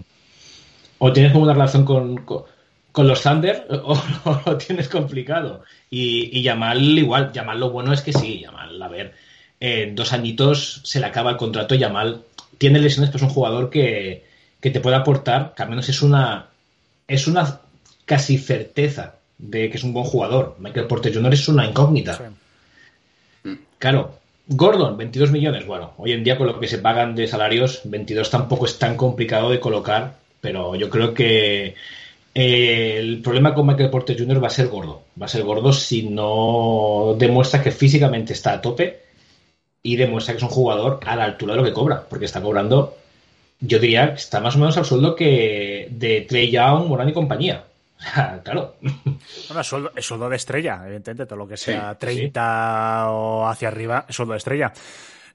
[0.99, 2.43] o tienes como una relación con, con,
[2.91, 3.93] con los Thunder o,
[4.25, 5.63] o lo tienes complicado.
[5.89, 9.15] Y, y Yamal igual, Yamal lo bueno es que sí, Yamal, a ver,
[9.59, 12.23] en dos añitos se le acaba el contrato, Yamal
[12.61, 14.23] tiene lesiones, pero es un jugador que,
[14.59, 16.49] que te puede aportar, que al menos es una,
[17.07, 17.59] es una
[18.05, 20.57] casi certeza de que es un buen jugador.
[20.59, 21.33] Michael Porter Jr.
[21.33, 22.31] es una incógnita.
[23.79, 25.65] Claro, Gordon, 22 millones.
[25.65, 28.95] Bueno, hoy en día con lo que se pagan de salarios, 22 tampoco es tan
[28.95, 31.73] complicado de colocar, pero yo creo que
[32.35, 34.43] eh, el problema con Michael Porter Jr.
[34.43, 35.01] va a ser gordo.
[35.19, 39.00] Va a ser gordo si no demuestra que físicamente está a tope
[39.83, 42.41] y demuestra que es un jugador a la altura de lo que cobra, porque está
[42.41, 42.97] cobrando,
[43.59, 47.13] yo diría que está más o menos al sueldo que de Trey Young, Morán y
[47.13, 47.65] compañía.
[48.43, 48.75] Claro.
[48.81, 53.47] Bueno, es sueldo, es sueldo de estrella, evidentemente, todo lo que sea Sí, 30 o
[53.47, 54.73] hacia arriba es sueldo de estrella.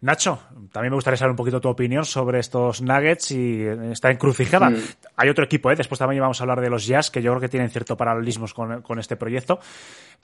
[0.01, 0.41] Nacho,
[0.73, 4.71] también me gustaría saber un poquito tu opinión sobre estos Nuggets y esta encrucijada.
[4.71, 4.77] Mm.
[5.17, 5.77] Hay otro equipo, ¿eh?
[5.77, 8.53] después también vamos a hablar de los Jazz, que yo creo que tienen cierto paralelismos
[8.53, 9.59] con, con este proyecto.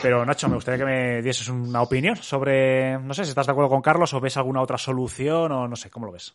[0.00, 3.52] Pero Nacho, me gustaría que me dieses una opinión sobre, no sé, si estás de
[3.52, 6.34] acuerdo con Carlos o ves alguna otra solución o no sé, ¿cómo lo ves?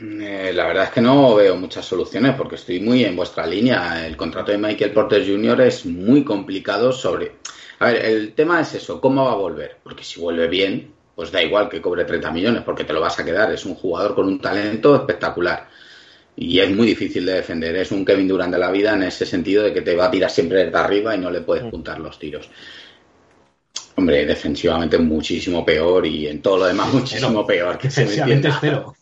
[0.00, 4.06] Eh, la verdad es que no veo muchas soluciones porque estoy muy en vuestra línea.
[4.06, 5.62] El contrato de Michael Porter Jr.
[5.62, 7.36] es muy complicado sobre...
[7.80, 9.78] A ver, el tema es eso, ¿cómo va a volver?
[9.82, 13.18] Porque si vuelve bien, pues da igual que cobre 30 millones porque te lo vas
[13.18, 13.50] a quedar.
[13.50, 15.66] Es un jugador con un talento espectacular.
[16.36, 17.74] Y es muy difícil de defender.
[17.74, 20.10] Es un Kevin Durant de la vida en ese sentido de que te va a
[20.12, 22.48] tirar siempre desde arriba y no le puedes puntar los tiros.
[23.96, 27.78] Hombre, defensivamente muchísimo peor y en todo lo demás muchísimo peor.
[27.78, 28.40] Que se me.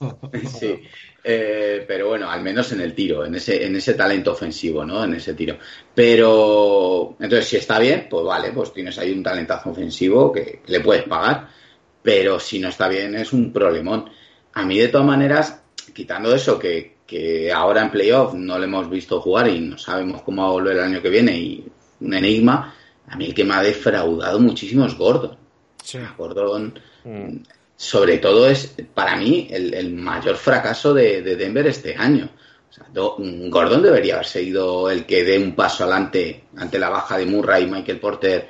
[0.58, 0.74] Sí.
[1.22, 5.04] Eh, pero bueno, al menos en el tiro, en ese, en ese talento ofensivo, ¿no?
[5.04, 5.58] En ese tiro.
[5.94, 10.80] Pero, entonces, si está bien, pues vale, pues tienes ahí un talentazo ofensivo que le
[10.80, 11.65] puedes pagar.
[12.06, 14.08] Pero si no está bien, es un problemón.
[14.54, 15.60] A mí, de todas maneras,
[15.92, 20.22] quitando eso, que, que ahora en playoff no le hemos visto jugar y no sabemos
[20.22, 21.66] cómo va a volver el año que viene y
[22.00, 22.72] un enigma,
[23.08, 25.36] a mí el que me ha defraudado muchísimo es Gordon.
[25.82, 25.98] Sí.
[26.16, 26.78] Gordon,
[27.76, 32.30] sobre todo, es para mí el, el mayor fracaso de, de Denver este año.
[32.70, 36.88] O sea, do- Gordon debería haber sido el que dé un paso adelante ante la
[36.88, 38.48] baja de Murray y Michael Porter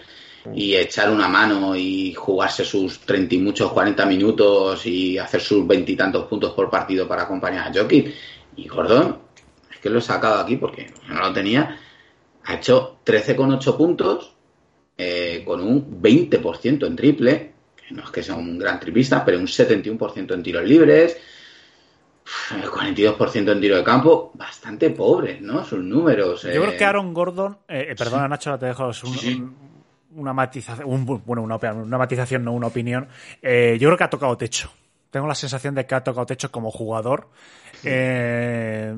[0.55, 5.67] y echar una mano y jugarse sus 30 y muchos 40 minutos y hacer sus
[5.67, 8.15] veintitantos puntos por partido para acompañar a Jokic.
[8.57, 9.19] Y Gordon,
[9.73, 11.79] es que lo he sacado aquí porque no lo tenía,
[12.45, 14.33] ha hecho 13,8 puntos
[14.99, 19.39] eh, con un 20% en triple, que no es que sea un gran triplista, pero
[19.39, 21.17] un 71% en tiros libres,
[22.25, 25.65] uf, 42% en tiro de campo, bastante pobres, ¿no?
[25.65, 26.43] Sus números.
[26.43, 29.13] Yo eh, creo que Aaron Gordon, eh, eh, perdona Nacho, ahora te dejo es un-
[29.15, 29.35] Sí, sí.
[29.35, 29.76] un-
[30.17, 33.09] una matización, un- bueno, una, una matización, no una opinión.
[33.43, 34.71] Eh, yo creo que ha tocado techo.
[35.11, 37.29] Tengo la sensación de que ha tocado techo como jugador.
[37.85, 38.95] Eh,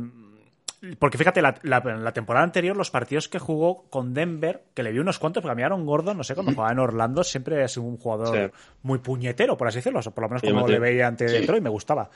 [0.98, 4.92] porque fíjate, la, la- la temporada anterior, los partidos que jugó con Denver, que le
[4.92, 7.62] vi unos cuantos, porque a mí Aaron Gordon, no sé, cuando jugaba en Orlando, siempre
[7.64, 8.58] ha sido un jugador Sí.
[8.82, 9.98] muy puñetero, por así decirlo.
[9.98, 11.24] O por lo menos como le veía ante.
[11.26, 12.08] Detroit, me gustaba.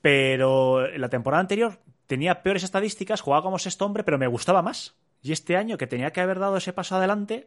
[0.00, 4.94] Pero la temporada anterior tenía peores estadísticas, jugaba como sexto hombre, pero me gustaba más.
[5.22, 7.46] Y este año que tenía que haber dado ese paso adelante,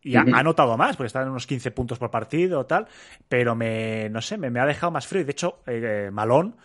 [0.00, 2.86] y ha, notado más, porque está en unos 15 puntos por partido tal,
[3.28, 5.22] pero me, no sé, me, me ha dejado más frío.
[5.22, 6.56] Y de hecho, eh, Malón,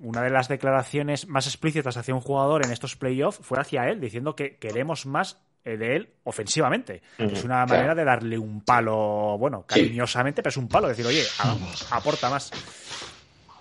[0.00, 4.00] una de las declaraciones más explícitas hacia un jugador en estos playoffs fue hacia él,
[4.00, 7.00] diciendo que queremos más eh, de él ofensivamente.
[7.16, 7.68] Es una Claro.
[7.68, 9.80] manera de darle un palo, bueno, Sí.
[9.80, 12.50] cariñosamente, pero es un palo, decir, oye, a- aporta más.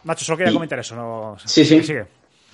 [0.04, 0.96] Nacho, solo quería Y- comentar eso.
[0.96, 1.38] No...
[1.46, 1.82] Sí, sí.
[1.84, 2.06] Sigue.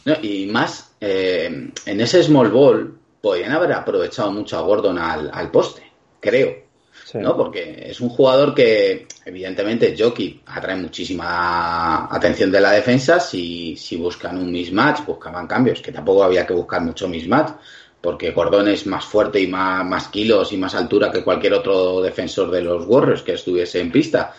[0.05, 5.29] No, y más, eh, en ese small ball podían haber aprovechado mucho a Gordon al,
[5.33, 5.83] al poste,
[6.19, 6.69] creo.
[7.15, 7.35] ¿no?
[7.35, 13.19] Porque es un jugador que, evidentemente, Jockey atrae muchísima atención de la defensa.
[13.19, 17.53] Si, si buscan un mismatch, buscaban cambios, que tampoco había que buscar mucho mismatch,
[18.01, 22.01] porque Gordon es más fuerte y más, más kilos y más altura que cualquier otro
[22.01, 24.33] defensor de los Warriors que estuviese en pista.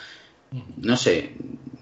[0.76, 1.34] No sé,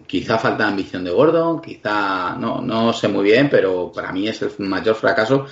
[0.07, 4.43] quizá falta ambición de Gordon, quizá no, no sé muy bien, pero para mí es
[4.43, 5.47] el mayor fracaso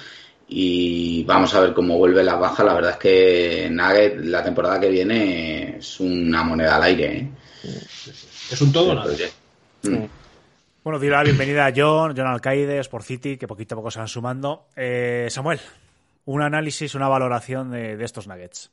[0.49, 2.63] y vamos a ver cómo vuelve la baja.
[2.65, 7.17] La verdad es que Nugget la temporada que viene es una moneda al aire.
[7.17, 7.31] ¿eh?
[8.53, 9.13] Es un todo o nada.
[9.83, 10.05] Mm.
[10.85, 13.99] Bueno, doy la bienvenida a John, John Alcaide, Sport City, que poquito a poco se
[13.99, 14.69] van sumando.
[14.77, 15.59] Eh, Samuel,
[16.27, 18.71] un análisis, una valoración de, de estos Nuggets.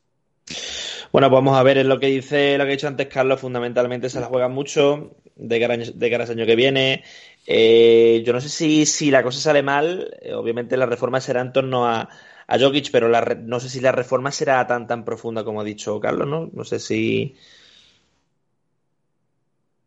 [1.12, 3.40] Bueno, pues vamos a ver, es lo que dice, lo que ha dicho antes Carlos,
[3.40, 7.04] fundamentalmente se la juega mucho de cara, de cara al año que viene.
[7.46, 11.42] Eh, yo no sé si, si la cosa sale mal, eh, obviamente la reforma será
[11.42, 12.10] en torno a,
[12.48, 15.62] a Jokic, pero la re- no sé si la reforma será tan tan profunda como
[15.62, 16.50] ha dicho Carlos, ¿no?
[16.54, 17.36] No sé si...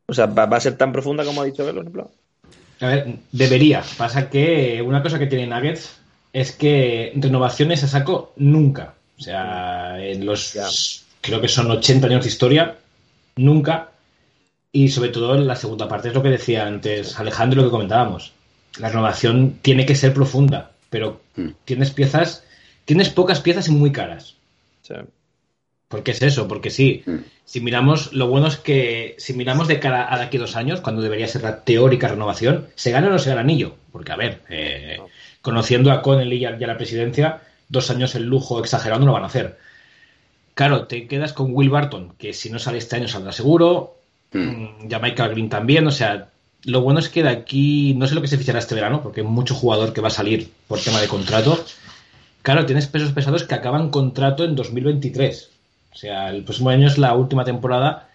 [0.09, 2.11] O sea, ¿va, va a ser tan profunda como ha dicho Carlos, por ejemplo?
[2.81, 3.83] A ver, debería.
[3.97, 5.97] Pasa que una cosa que tiene Nuggets
[6.33, 8.95] es que renovaciones a saco nunca.
[9.19, 10.55] O sea, en los
[11.23, 12.77] creo que son 80 años de historia,
[13.37, 13.91] nunca.
[14.77, 17.73] Y sobre todo en la segunda parte es lo que decía antes Alejandro, lo que
[17.73, 18.33] comentábamos.
[18.79, 21.49] La renovación tiene que ser profunda, pero Mm.
[21.65, 22.45] tienes piezas,
[22.85, 24.35] tienes pocas piezas y muy caras.
[24.83, 24.93] Sí.
[25.89, 27.17] Porque es eso, porque sí, Mm.
[27.47, 30.57] si miramos, lo bueno es que si miramos de cara a de aquí a dos
[30.57, 33.77] años, cuando debería ser la teórica renovación, ¿se gana o no se gana anillo?
[33.93, 34.99] Porque, a ver, eh,
[35.41, 39.07] conociendo a Connelly y a, y a la presidencia, dos años el lujo exagerado no
[39.07, 39.57] lo van a hacer.
[40.53, 43.96] Claro, te quedas con Will Barton, que si no sale este año saldrá seguro,
[44.37, 44.89] Mm.
[44.91, 46.29] Jamaica Green también, o sea,
[46.65, 49.21] lo bueno es que de aquí, no sé lo que se fichará este verano, porque
[49.21, 51.65] hay mucho jugador que va a salir por tema de contrato.
[52.43, 55.51] Claro, tienes pesos pesados que acaban contrato en 2023.
[55.93, 58.09] O sea, el próximo año es la última temporada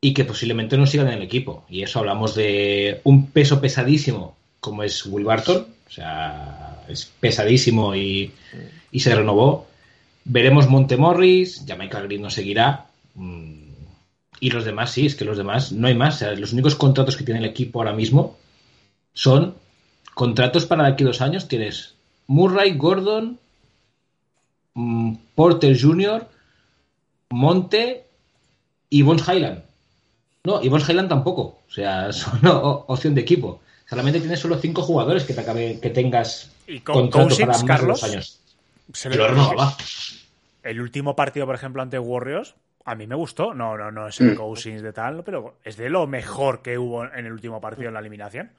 [0.00, 1.64] y que posiblemente no sigan en el equipo.
[1.68, 5.66] Y eso hablamos de un peso pesadísimo como es Will Barton.
[5.86, 8.32] O sea, es pesadísimo y,
[8.90, 9.66] y se renovó.
[10.24, 12.86] Veremos Montemorris, Jamaica Green no seguirá.
[13.14, 13.61] Mm,
[14.44, 16.16] Y los demás, sí, es que los demás no hay más.
[16.16, 18.36] O sea, los únicos contratos que tiene el equipo ahora mismo
[19.14, 19.54] son
[20.14, 21.46] contratos para de aquí a dos años.
[21.46, 21.94] Tienes
[22.26, 23.38] Murray, Gordon,
[24.74, 26.26] mm, Porter Jr.,
[27.30, 28.04] Monte
[28.90, 29.62] y Bones Highland.
[30.42, 31.60] No, y Bones Highland tampoco.
[31.68, 33.60] O sea, son o- opción de equipo.
[33.88, 37.80] Solamente tienes solo cinco jugadores que te acabe, que tengas Y con contrato para más
[37.80, 38.40] de dos años.
[38.92, 39.08] se.
[40.64, 43.54] El último partido, por ejemplo, ante Warriors, a mí me gustó.
[43.54, 44.36] No, no, no es el Mm.
[44.36, 47.94] Cousins de tal, pero es de lo mejor que hubo en el último partido en
[47.94, 48.50] la eliminación.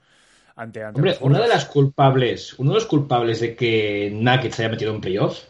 [0.56, 4.54] Ante, ante Hombre, los una de las culpables, uno de los culpables de que Nuggets
[4.54, 5.48] se haya metido en playoffs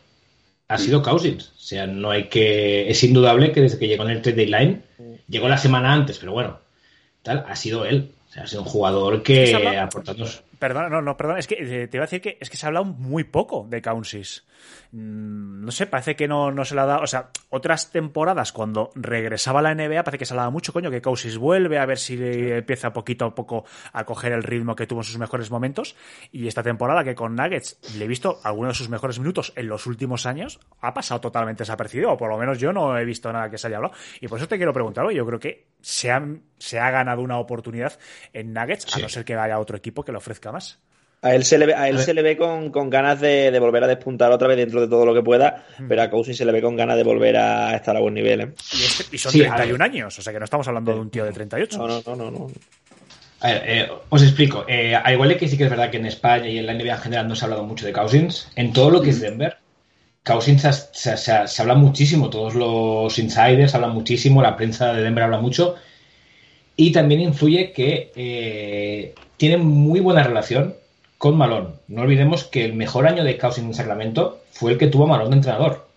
[0.68, 1.52] ha sido Cousins.
[1.56, 2.88] O sea, no hay que.
[2.88, 4.82] Es indudable que desde que llegó en el trade deadline,
[5.28, 6.58] llegó la semana antes, pero bueno,
[7.22, 8.12] tal, ha sido él.
[8.28, 10.26] O sea, ha sido un jugador que aportando.
[10.58, 12.64] Perdona, no, no, perdón, es que eh, te iba a decir que es que se
[12.64, 14.44] ha hablado muy poco de Cousins.
[14.92, 17.02] Mm, No sé, parece que no, no se le ha dado.
[17.02, 20.90] O sea, otras temporadas cuando regresaba a la NBA, parece que se hablaba mucho, coño,
[20.90, 24.86] que Cousins vuelve a ver si empieza poquito a poco a coger el ritmo que
[24.86, 25.96] tuvo en sus mejores momentos.
[26.32, 29.68] Y esta temporada que con Nuggets le he visto algunos de sus mejores minutos en
[29.68, 33.32] los últimos años, ha pasado totalmente desapercibido, o por lo menos yo no he visto
[33.32, 33.94] nada que se haya hablado.
[34.20, 37.38] Y por eso te quiero preguntar, yo creo que se, han- se ha ganado una
[37.38, 37.98] oportunidad
[38.32, 40.80] en Nuggets, a no ser que vaya otro equipo que le ofrezca más.
[41.24, 43.50] A él se le ve, a él A se le ve con, con ganas de,
[43.50, 46.36] de volver a despuntar otra vez dentro de todo lo que pueda, pero a Cousins
[46.36, 48.40] se le ve con ganas de volver a estar a buen nivel.
[48.42, 48.48] ¿eh?
[48.72, 49.82] Y, este- y son Sí, a 31 ver.
[49.90, 51.78] años, o sea que no estamos hablando de un tío de 38.
[51.78, 52.30] No, no, no, no.
[52.30, 52.46] no.
[53.40, 54.64] A ver, eh, os explico.
[54.68, 56.94] Eh, al igual que sí que es verdad que en España y en la NBA
[56.94, 59.56] en general no se ha hablado mucho de Cousins, en todo lo que es Denver,
[60.24, 65.02] Cousins se, se- se- se habla muchísimo, todos los insiders hablan muchísimo, la prensa de
[65.02, 65.74] Denver habla mucho,
[66.76, 70.74] y también influye que eh, tienen muy buena relación
[71.24, 71.76] con Malone.
[71.88, 75.30] No olvidemos que el mejor año de Cousins en Sacramento fue el que tuvo Malone
[75.30, 75.88] de entrenador,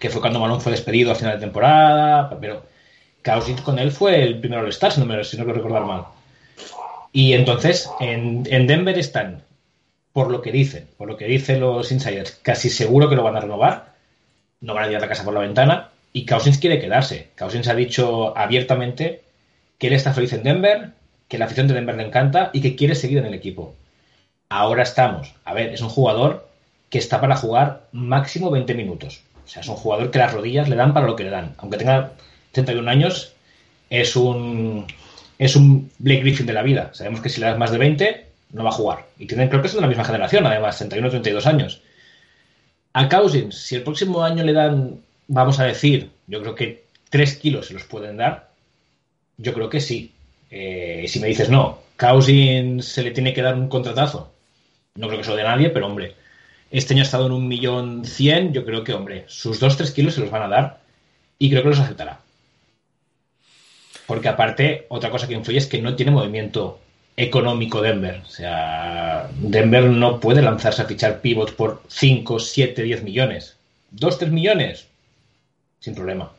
[0.00, 2.64] que fue cuando Malone fue despedido a final de temporada, pero
[3.24, 6.02] Cousins con él fue el primer All-Star, si no me si no quiero recordar mal.
[7.12, 9.44] Y entonces, en, en Denver están,
[10.12, 13.36] por lo que dicen, por lo que dicen los insiders, casi seguro que lo van
[13.36, 13.94] a renovar,
[14.62, 17.28] no van a tirar la casa por la ventana, y Cousins quiere quedarse.
[17.38, 19.22] Cousins ha dicho abiertamente
[19.78, 20.90] que él está feliz en Denver,
[21.28, 23.74] que la afición de Denver le encanta y que quiere seguir en el equipo.
[24.48, 25.34] Ahora estamos.
[25.44, 26.48] A ver, es un jugador
[26.90, 29.22] que está para jugar máximo 20 minutos.
[29.44, 31.54] O sea, es un jugador que las rodillas le dan para lo que le dan.
[31.58, 32.12] Aunque tenga
[32.52, 33.32] 31 años,
[33.90, 34.86] es un
[35.38, 36.90] es un Blake Griffin de la vida.
[36.94, 39.06] Sabemos que si le das más de 20, no va a jugar.
[39.18, 41.82] Y tienen, creo que son de la misma generación, además, 31 32 años.
[42.92, 47.36] A Cousins, si el próximo año le dan, vamos a decir, yo creo que 3
[47.36, 48.48] kilos se los pueden dar,
[49.36, 50.14] yo creo que sí.
[50.50, 54.32] Eh, si me dices no, Cousins se le tiene que dar un contratazo,
[54.94, 56.14] no creo que eso de nadie, pero hombre,
[56.70, 60.14] este año ha estado en un millón cien, yo creo que, hombre, sus 2-3 kilos
[60.14, 60.80] se los van a dar
[61.38, 62.20] y creo que los aceptará.
[64.06, 66.80] Porque aparte, otra cosa que influye es que no tiene movimiento
[67.16, 68.22] económico Denver.
[68.24, 73.56] O sea, Denver no puede lanzarse a fichar pivots por 5, 7, 10 millones.
[73.90, 74.86] 2, 3 millones,
[75.80, 76.30] sin problema.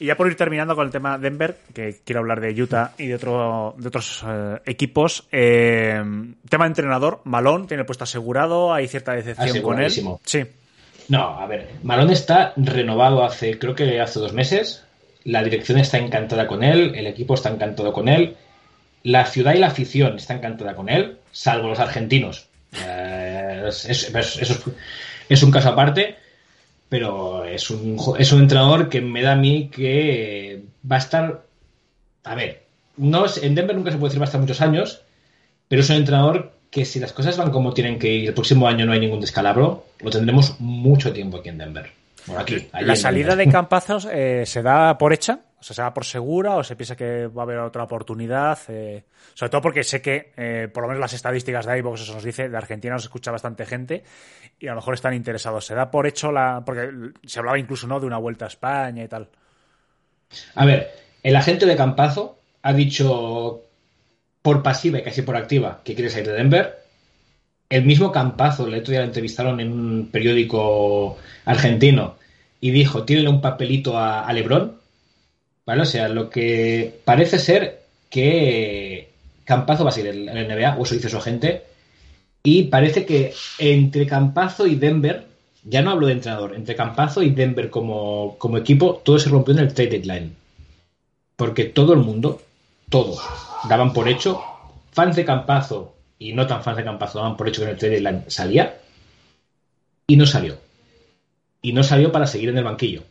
[0.00, 3.06] Y ya por ir terminando con el tema Denver, que quiero hablar de Utah y
[3.06, 5.26] de, otro, de otros eh, equipos.
[5.32, 6.00] Eh,
[6.48, 9.90] tema de entrenador, Malón tiene el puesto asegurado, hay cierta decepción con él.
[9.90, 10.44] Sí.
[11.08, 14.84] No, a ver, Malón está renovado hace, creo que hace dos meses.
[15.24, 18.36] La dirección está encantada con él, el equipo está encantado con él,
[19.02, 22.46] la ciudad y la afición está encantada con él, salvo los argentinos.
[22.86, 24.12] Eh, es,
[25.28, 26.16] es, un caso aparte,
[26.88, 31.42] pero es un, es un entrenador que me da a mí que va a estar.
[32.24, 32.62] A ver,
[32.96, 35.02] no en Denver nunca se puede decir va a estar muchos años,
[35.68, 38.68] pero es un entrenador que si las cosas van como tienen que ir, el próximo
[38.68, 41.90] año no hay ningún descalabro, lo tendremos mucho tiempo aquí en Denver.
[42.36, 46.04] aquí, la salida de Campazos eh, se da por hecha, o sea, se da por
[46.04, 48.58] segura o se piensa que va a haber otra oportunidad.
[48.68, 49.04] Eh,
[49.34, 52.22] sobre todo porque sé que, eh, por lo menos las estadísticas de iVox, eso nos
[52.22, 54.04] dice, de Argentina nos escucha bastante gente
[54.60, 55.66] y a lo mejor están interesados.
[55.66, 56.62] Se da por hecho la.
[56.64, 56.90] Porque
[57.26, 59.28] se hablaba incluso no de una vuelta a España y tal.
[60.54, 60.92] A ver,
[61.22, 63.62] el agente de Campazo ha dicho
[64.42, 66.78] por pasiva y casi por activa que quiere salir de Denver.
[67.68, 72.16] El mismo Campazo, el otro día lo entrevistaron en un periódico argentino
[72.60, 74.77] y dijo, tiene un papelito a, a Lebron.
[75.68, 75.82] ¿Vale?
[75.82, 79.10] O sea, lo que parece ser que
[79.44, 81.62] Campazo va a seguir en NBA, o eso dice su agente,
[82.42, 85.26] y parece que entre Campazo y Denver,
[85.64, 89.52] ya no hablo de entrenador, entre Campazo y Denver como, como equipo, todo se rompió
[89.52, 90.34] en el trade deadline.
[91.36, 92.40] Porque todo el mundo,
[92.88, 93.20] todos,
[93.68, 94.40] daban por hecho,
[94.92, 97.76] fans de Campazo y no tan fans de Campazo, daban por hecho que en el
[97.76, 98.74] trade deadline salía
[100.06, 100.56] y no salió.
[101.60, 103.02] Y no salió para seguir en el banquillo.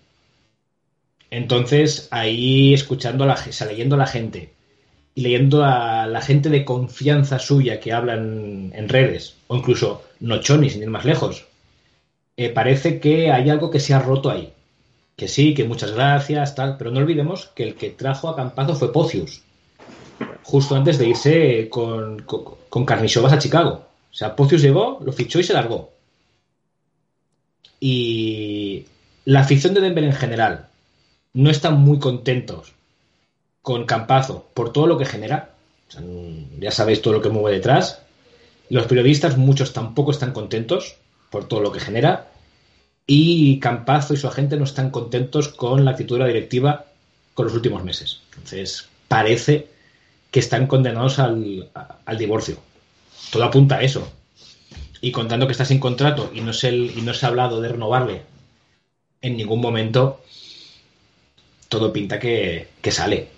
[1.29, 4.53] Entonces, ahí escuchando a la leyendo a la gente
[5.13, 10.69] y leyendo a la gente de confianza suya que hablan en redes, o incluso Nochoni,
[10.69, 11.45] sin ir más lejos,
[12.37, 14.53] eh, parece que hay algo que se ha roto ahí.
[15.15, 18.75] Que sí, que muchas gracias, tal, pero no olvidemos que el que trajo a Campazo
[18.75, 19.41] fue Pocius,
[20.43, 23.87] justo antes de irse con, con, con Carnichovas a Chicago.
[24.11, 25.91] O sea, Pocius llegó, lo fichó y se largó.
[27.79, 28.85] Y
[29.25, 30.66] la afición de Denver en general
[31.37, 32.73] no están muy contentos
[33.61, 35.51] con Campazo por todo lo que genera.
[35.87, 36.01] Sea,
[36.59, 38.01] ya sabéis todo lo que mueve detrás.
[38.69, 40.95] Los periodistas, muchos tampoco están contentos
[41.29, 42.31] por todo lo que genera.
[43.05, 46.85] Y Campazo y su agente no están contentos con la actitud de la directiva
[47.35, 48.21] con los últimos meses.
[48.31, 49.67] Entonces, parece
[50.31, 51.69] que están condenados al,
[52.03, 52.57] al divorcio.
[53.31, 54.11] Todo apunta a eso.
[55.01, 57.69] Y contando que está sin contrato y no, se, y no se ha hablado de
[57.69, 58.23] renovarle
[59.21, 60.21] en ningún momento,
[61.67, 63.29] todo pinta que, que sale.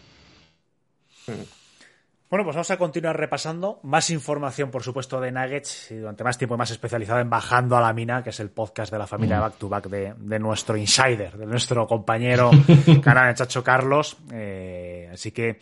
[2.30, 3.80] Bueno, pues vamos a continuar repasando.
[3.82, 7.82] Más información, por supuesto, de Nuggets y durante más tiempo más especializado en Bajando a
[7.82, 10.78] la Mina, que es el podcast de la familia Back to Back de, de nuestro
[10.78, 12.52] insider, de nuestro compañero
[13.04, 14.16] canal Chacho Carlos.
[14.32, 15.58] Eh, así que,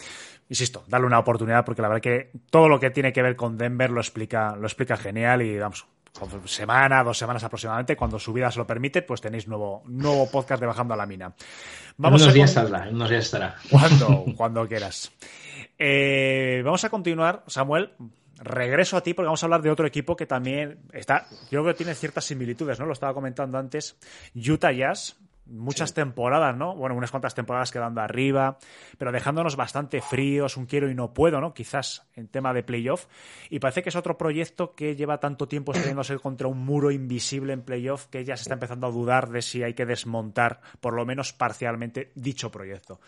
[0.50, 3.58] insisto, darle una oportunidad porque la verdad que todo lo que tiene que ver con
[3.58, 5.88] Denver lo explica, lo explica genial y vamos,
[6.46, 10.60] semana, dos semanas aproximadamente, cuando su vida se lo permite, pues tenéis nuevo, nuevo podcast
[10.60, 11.34] de Bajando a la Mina.
[11.98, 13.56] Vamos unos días saldrá, en unos días estará.
[13.70, 15.12] Cuando, cuando quieras.
[15.78, 17.92] Eh, vamos a continuar, Samuel.
[18.40, 21.74] Regreso a ti porque vamos a hablar de otro equipo que también está, yo creo
[21.74, 22.86] que tiene ciertas similitudes, ¿no?
[22.86, 23.98] Lo estaba comentando antes.
[24.36, 25.18] Utah Jazz,
[25.50, 25.96] muchas sí.
[25.96, 26.76] temporadas, ¿no?
[26.76, 28.58] Bueno, unas cuantas temporadas quedando arriba,
[28.98, 31.54] pero dejándonos bastante fríos, un quiero y no puedo, ¿no?
[31.54, 33.08] Quizás en tema de playoff.
[33.50, 37.54] Y parece que es otro proyecto que lleva tanto tiempo estrellándose contra un muro invisible
[37.54, 40.94] en playoff que ya se está empezando a dudar de si hay que desmontar, por
[40.94, 43.00] lo menos parcialmente, dicho proyecto.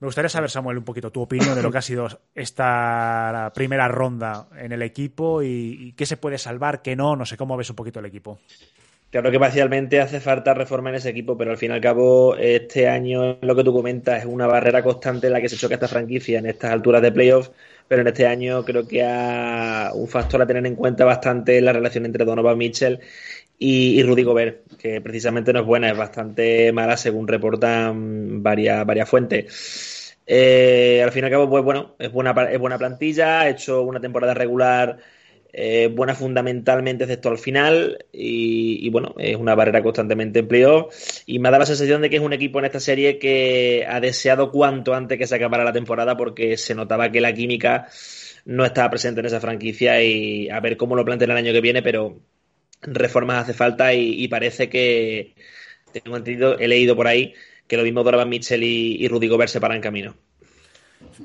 [0.00, 3.86] Me gustaría saber, Samuel, un poquito tu opinión de lo que ha sido esta primera
[3.86, 7.54] ronda en el equipo y, y qué se puede salvar, qué no, no sé cómo
[7.54, 8.40] ves un poquito el equipo.
[9.10, 12.36] Claro que parcialmente hace falta reforma en ese equipo, pero al fin y al cabo,
[12.36, 15.88] este año, lo que tú comentas, es una barrera constante la que se choca esta
[15.88, 17.50] franquicia en estas alturas de playoffs,
[17.88, 21.72] pero en este año creo que ha un factor a tener en cuenta bastante la
[21.72, 23.00] relación entre Donovan Mitchell
[23.58, 28.86] y, y Rudy Gobert, que precisamente no es buena, es bastante mala según reportan varias,
[28.86, 30.16] varias fuentes.
[30.24, 33.82] Eh, al fin y al cabo, pues bueno, es buena, es buena plantilla, ha hecho
[33.82, 34.98] una temporada regular
[35.52, 40.90] eh, buena fundamentalmente, excepto al final, y, bueno, es una barrera constantemente en.
[41.26, 43.86] Y me ha dado la sensación de que es un equipo en esta serie que
[43.88, 47.88] ha deseado cuanto antes que se acabara la temporada, porque se notaba que la química
[48.44, 51.60] no estaba presente en esa franquicia y a ver cómo lo plantean el año que
[51.60, 52.20] viene, pero
[52.82, 55.34] reformas hace falta y, parece que,
[55.92, 57.34] tengo entendido, he leído por ahí
[57.66, 60.16] que lo mismo Donovan Mitchell y, y Rudy Gobert se paran camino.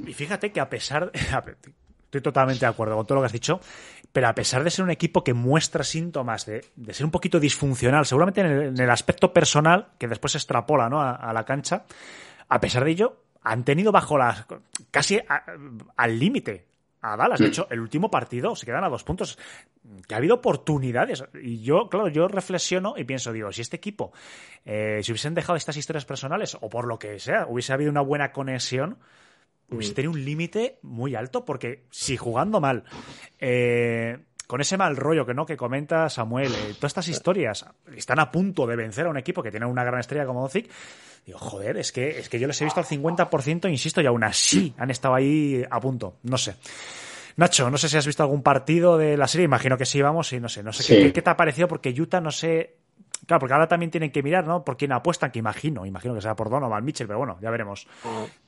[0.06, 1.20] Y fíjate que a pesar de,
[2.16, 3.60] estoy totalmente de acuerdo con todo lo que has dicho,
[4.16, 6.64] pero a pesar de ser un equipo que muestra síntomas de,
[6.94, 11.02] ser un poquito disfuncional, seguramente en el, aspecto personal, que después se extrapola ¿no?
[11.02, 11.84] a, la cancha,
[12.48, 14.46] a pesar de ello, han tenido bajo las.
[14.90, 15.20] casi
[15.98, 16.66] al límite
[17.02, 17.42] a Dallas.
[17.42, 19.38] De hecho, el último partido se quedan a dos puntos.
[20.08, 21.22] Que ha habido oportunidades.
[21.34, 24.14] Y yo, claro, yo reflexiono y pienso, digo, si este equipo,
[24.64, 28.00] eh, si hubiesen dejado estas historias personales, o por lo que sea, hubiese habido una
[28.00, 28.98] buena conexión,
[29.70, 32.84] hubiese tenido un límite muy alto, porque si jugando mal,
[33.40, 38.20] eh, con ese mal rollo que no que comenta Samuel, eh, todas estas historias están
[38.20, 40.70] a punto de vencer a un equipo que tiene una gran estrella como Doncic,
[41.26, 44.24] digo, joder, es que, es que yo les he visto al 50%, insisto, y aún
[44.24, 46.56] así han estado ahí a punto, no sé.
[47.38, 50.32] Nacho, no sé si has visto algún partido de la serie, imagino que sí, vamos,
[50.32, 50.96] y no sé, no sé sí.
[50.96, 52.78] qué, qué, te ha parecido, porque Utah, no sé,
[53.26, 54.64] Claro, porque ahora también tienen que mirar, ¿no?
[54.64, 57.88] Por quién apuestan, que imagino, imagino que sea por Donovan Mitchell, pero bueno, ya veremos.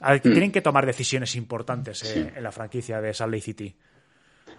[0.01, 2.27] A ver, tienen que tomar decisiones importantes eh, sí.
[2.35, 3.75] en la franquicia de Salt Lake City.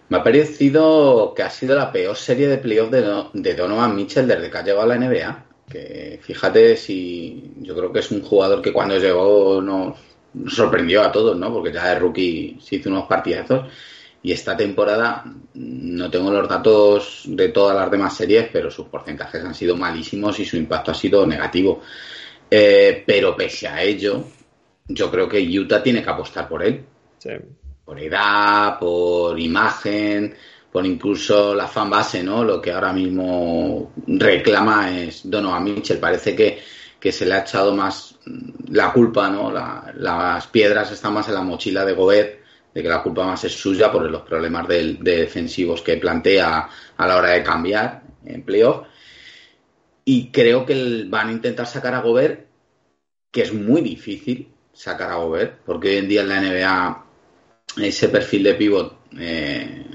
[0.09, 4.27] Me ha parecido que ha sido la peor serie de playoff de, de Donovan Mitchell
[4.27, 5.45] desde que ha llegado a la NBA.
[5.69, 9.97] Que fíjate si yo creo que es un jugador que cuando llegó nos
[10.47, 11.53] sorprendió a todos, ¿no?
[11.53, 13.71] Porque ya de rookie se hizo unos partidazos
[14.21, 19.43] y esta temporada no tengo los datos de todas las demás series, pero sus porcentajes
[19.43, 21.81] han sido malísimos y su impacto ha sido negativo.
[22.51, 24.25] Eh, pero pese a ello,
[24.87, 26.83] yo creo que Utah tiene que apostar por él.
[27.17, 27.29] Sí.
[27.85, 30.35] Por edad, por imagen,
[30.71, 32.43] por incluso la fan base, ¿no?
[32.43, 35.97] Lo que ahora mismo reclama es Donovan Mitchell.
[35.97, 36.59] Parece que,
[36.99, 38.15] que se le ha echado más
[38.69, 39.49] la culpa, ¿no?
[39.49, 42.38] La, las piedras están más en la mochila de Gobert
[42.73, 46.69] de que la culpa más es suya por los problemas de, de, defensivos que plantea
[46.97, 48.87] a la hora de cambiar en playoff.
[50.05, 52.47] Y creo que van a intentar sacar a Gobert,
[53.31, 57.05] que es muy difícil sacar a Gobert, porque hoy en día en la NBA
[57.77, 59.85] ese perfil de pivot, eh,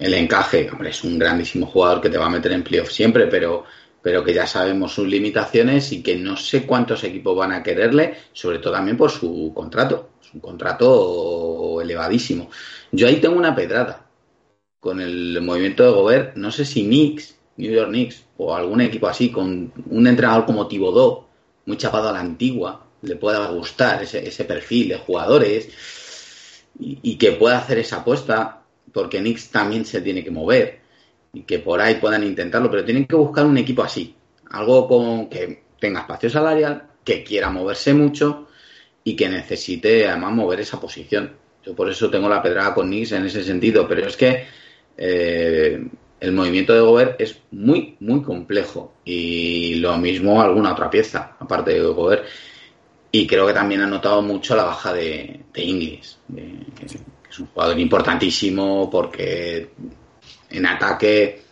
[0.00, 3.26] el encaje, hombre, es un grandísimo jugador que te va a meter en playoff siempre,
[3.26, 3.64] pero,
[4.02, 8.16] pero que ya sabemos sus limitaciones y que no sé cuántos equipos van a quererle,
[8.32, 12.50] sobre todo también por su contrato un contrato elevadísimo.
[12.90, 14.06] Yo ahí tengo una pedrada
[14.80, 16.36] con el movimiento de Gobert.
[16.36, 20.66] No sé si Knicks, New York Knicks o algún equipo así, con un entrenador como
[20.66, 21.28] Tibodó,
[21.66, 25.68] muy chapado a la antigua, le pueda gustar ese, ese perfil de jugadores
[26.78, 30.81] y, y, que pueda hacer esa apuesta, porque Knicks también se tiene que mover
[31.46, 34.14] que por ahí puedan intentarlo, pero tienen que buscar un equipo así,
[34.50, 38.48] algo con que tenga espacio salarial, que quiera moverse mucho
[39.02, 41.32] y que necesite además mover esa posición.
[41.64, 44.44] Yo por eso tengo la pedrada con Nix en ese sentido, pero es que
[44.96, 45.82] eh,
[46.20, 51.72] el movimiento de Gobert es muy, muy complejo y lo mismo alguna otra pieza, aparte
[51.72, 52.26] de Gobert.
[53.10, 56.42] Y creo que también ha notado mucho la baja de, de Inglis, de,
[56.74, 59.70] que, que es un jugador importantísimo porque
[60.52, 61.42] en ataque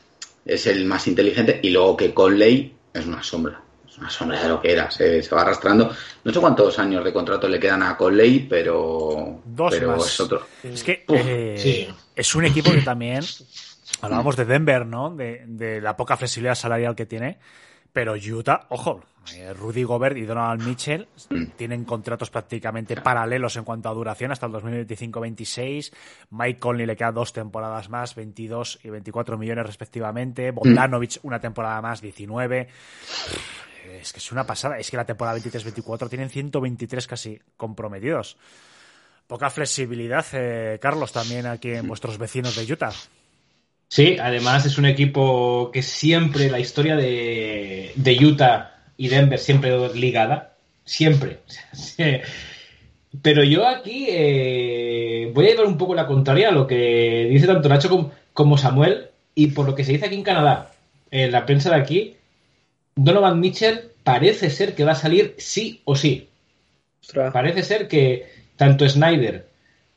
[0.44, 3.62] es el más inteligente y luego que Conley es una sombra
[4.00, 5.94] una sombra de lo que era, se, se, va arrastrando.
[6.24, 10.06] No sé cuántos años de contrato le quedan a Conley, pero, Dos pero más.
[10.06, 10.46] es otro.
[10.62, 11.88] Es que eh, sí.
[12.14, 13.22] es un equipo que también,
[14.00, 15.14] hablábamos de Denver, ¿no?
[15.14, 17.38] De, de, la poca flexibilidad salarial que tiene,
[17.92, 19.06] pero Utah, ojo, eh,
[19.56, 21.44] Rudy Gobert y Donald Mitchell mm.
[21.56, 25.92] tienen contratos prácticamente paralelos en cuanto a duración hasta el 2025-26.
[26.30, 30.50] Mike Conley le queda dos temporadas más, 22 y 24 millones respectivamente.
[30.50, 32.68] Bogdanovich una temporada más, 19
[34.00, 34.78] es que es una pasada.
[34.78, 38.36] Es que la temporada 23-24 tienen 123 casi comprometidos.
[39.26, 42.92] Poca flexibilidad, eh, Carlos, también aquí en vuestros vecinos de Utah.
[43.88, 49.72] Sí, además es un equipo que siempre, la historia de, de Utah y Denver siempre
[49.94, 51.38] ligada, siempre.
[53.22, 57.46] Pero yo aquí eh, voy a llevar un poco la contraria a lo que dice
[57.46, 60.72] tanto Nacho como, Samuel y por lo que se dice aquí en Canadá,
[61.10, 62.16] en la prensa de aquí,
[62.94, 66.28] Donovan Mitchell parece ser que va a salir sí o sí.
[67.00, 67.32] Ostras.
[67.32, 68.26] Parece ser que
[68.56, 69.48] tanto Snyder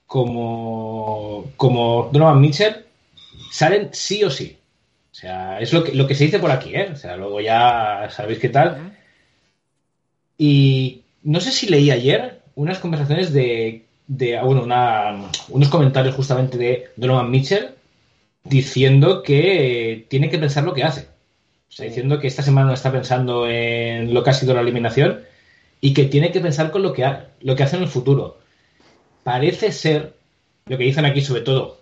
[0.05, 2.85] como, como Donovan Mitchell
[3.51, 4.57] salen sí o sí.
[5.13, 6.89] O sea, es lo que, lo que se dice por aquí, ¿eh?
[6.91, 8.77] O sea, luego ya sabéis qué tal.
[10.37, 16.57] Y no sé si leí ayer unas conversaciones de, de bueno, una- unos comentarios justamente
[16.57, 17.69] de Donovan Mitchell
[18.43, 21.01] diciendo que tiene que pensar lo que hace.
[21.69, 24.61] O sea, diciendo que esta semana no está pensando en lo que ha sido la
[24.61, 25.21] eliminación
[25.81, 28.39] y que tiene que pensar con lo que, ha- lo que hace en el futuro.
[29.23, 30.13] Parece ser,
[30.65, 31.79] lo que dicen aquí sobre todo,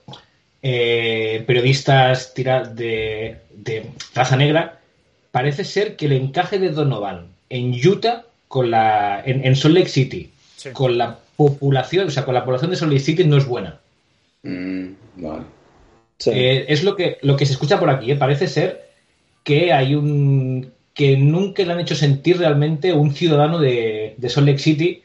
[0.64, 4.80] eh, periodistas tira- de, de raza negra,
[5.32, 9.90] parece ser que el encaje de Donovan en Utah con la en, en Salt Lake
[9.90, 10.30] City
[10.74, 13.80] con la población, o sea, con la población de Salt Lake City no es buena.
[14.44, 15.44] Mm, vale.
[16.26, 18.12] Eh, es lo que, lo que se escucha por aquí.
[18.12, 18.16] ¿eh?
[18.16, 18.90] Parece ser
[19.44, 20.72] que hay un.
[20.94, 25.02] que nunca le han hecho sentir realmente un ciudadano de, de Salt Lake City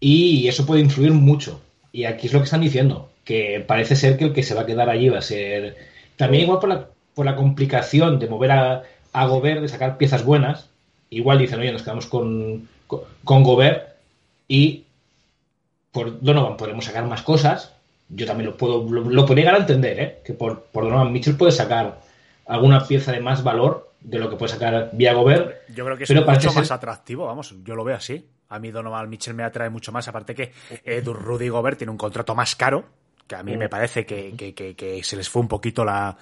[0.00, 1.60] y eso puede influir mucho.
[1.92, 4.62] Y aquí es lo que están diciendo, que parece ser que el que se va
[4.62, 5.76] a quedar allí va a ser.
[6.16, 10.24] También igual por la, por la complicación de mover a, a Gobert, de sacar piezas
[10.24, 10.70] buenas.
[11.10, 13.96] Igual dicen, oye, nos quedamos con, con, con Gobert
[14.48, 14.84] y
[15.92, 17.74] por Donovan podemos sacar más cosas.
[18.08, 20.18] Yo también lo puedo, lo, lo podría llegar a entender, ¿eh?
[20.24, 22.00] que por, por Donovan Mitchell puede sacar
[22.46, 25.68] alguna pieza de más valor de lo que puede sacar vía Gobert.
[25.74, 28.24] Yo creo que es pero mucho ser- más atractivo, vamos, yo lo veo así.
[28.48, 30.52] A mí Donovan Mitchell me atrae mucho más, aparte que
[30.86, 32.84] eh, Rudy Gobert tiene un contrato más caro,
[33.28, 33.58] que a mí Mm.
[33.58, 36.16] me parece que, que- que- que se les fue un poquito la,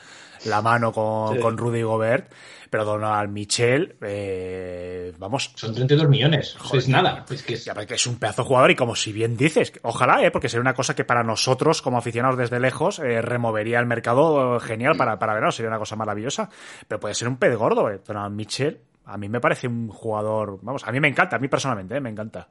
[0.44, 1.40] la mano con, Sí.
[1.40, 2.30] con Rudy Gobert,
[2.68, 5.52] pero Donovan Mitchell, eh, vamos...
[5.54, 7.24] Son 32 millones, es nada.
[7.30, 9.72] Es que es, Ya, porque es un pedazo de jugador y como si bien dices,
[9.82, 10.30] ojalá, ¿eh?
[10.30, 14.58] porque sería una cosa que para nosotros como aficionados desde lejos eh, removería el mercado
[14.60, 16.50] genial para, para verano, sería una cosa maravillosa,
[16.88, 17.88] pero puede ser un pez gordo.
[17.90, 18.00] Eh.
[18.04, 21.48] Donovan Mitchell, a mí me parece un jugador, vamos, a mí me encanta, a mí
[21.48, 22.48] personalmente, eh, me encanta.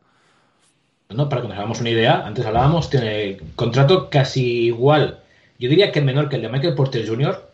[1.09, 1.29] ¿No?
[1.29, 5.19] Para que nos hagamos una idea, antes hablábamos, tiene contrato casi igual,
[5.59, 7.49] yo diría que menor que el de Michael Porter Jr.,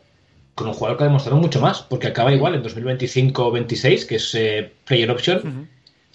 [0.55, 4.35] con un jugador que ha demostrado mucho más, porque acaba igual en 2025-26, que es
[4.35, 5.69] eh, Player Option,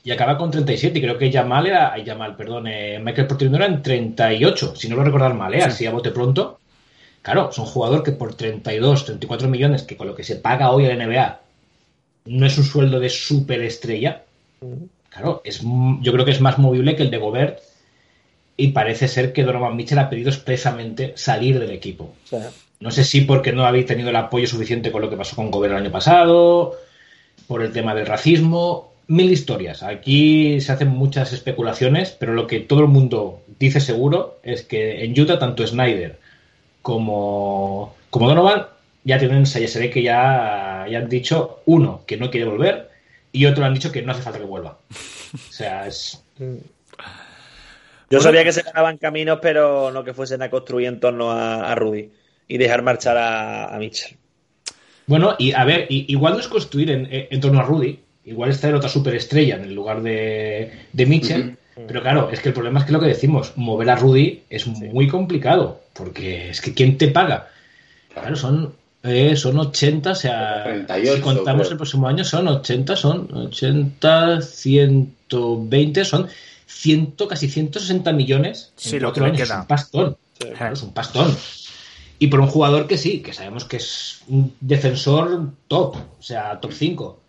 [0.05, 2.05] y acaba con 37, y creo que Jamal era, ay,
[2.37, 3.62] perdón, eh, Michael Porter Jr.
[3.62, 5.62] era en 38, si no lo recordar mal, ¿eh?
[5.62, 5.66] Sí.
[5.66, 6.61] así a bote pronto.
[7.22, 10.70] Claro, es un jugador que por 32, 34 millones, que con lo que se paga
[10.70, 11.41] hoy en la NBA,
[12.26, 14.22] no es un sueldo de superestrella,
[15.16, 17.60] Claro, es, yo creo que es más movible que el de Gobert
[18.56, 22.14] y parece ser que Donovan Mitchell ha pedido expresamente salir del equipo.
[22.80, 25.50] No sé si porque no habéis tenido el apoyo suficiente con lo que pasó con
[25.50, 26.74] Gobert el año pasado,
[27.46, 29.82] por el tema del racismo, mil historias.
[29.82, 35.02] Aquí se hacen muchas especulaciones, pero lo que todo el mundo dice seguro es que
[35.02, 36.18] en Utah tanto Snyder
[36.82, 38.66] como, como Donovan
[39.04, 42.86] ya tienen, ya se ve que ya, ya han dicho, uno, que no quiere volver,
[43.37, 44.78] y otro han dicho que no hace falta que vuelva.
[45.34, 46.24] O sea, es...
[48.09, 51.70] Yo sabía que se ganaban caminos, pero no que fuesen a construir en torno a,
[51.70, 52.11] a Rudy
[52.49, 54.16] y dejar marchar a, a Mitchell.
[55.07, 58.61] Bueno, y a ver, igual no es construir en, en torno a Rudy, igual es
[58.61, 61.57] traer otra superestrella en el lugar de, de Mitchell,
[61.87, 64.66] pero claro, es que el problema es que lo que decimos, mover a Rudy es
[64.66, 67.49] muy complicado, porque es que ¿quién te paga?
[68.14, 68.74] Claro, son,
[69.07, 71.72] eh, son 80, o sea, 38, si contamos creo.
[71.72, 76.28] el próximo año son 80, son 80, 120, son
[76.66, 79.54] 100, casi 160 millones en Sí, lo cuatro que años, queda.
[79.54, 80.16] es un pastón,
[80.72, 81.36] es un pastón.
[82.18, 86.59] Y por un jugador que sí, que sabemos que es un defensor top, o sea,
[86.61, 87.20] top 5,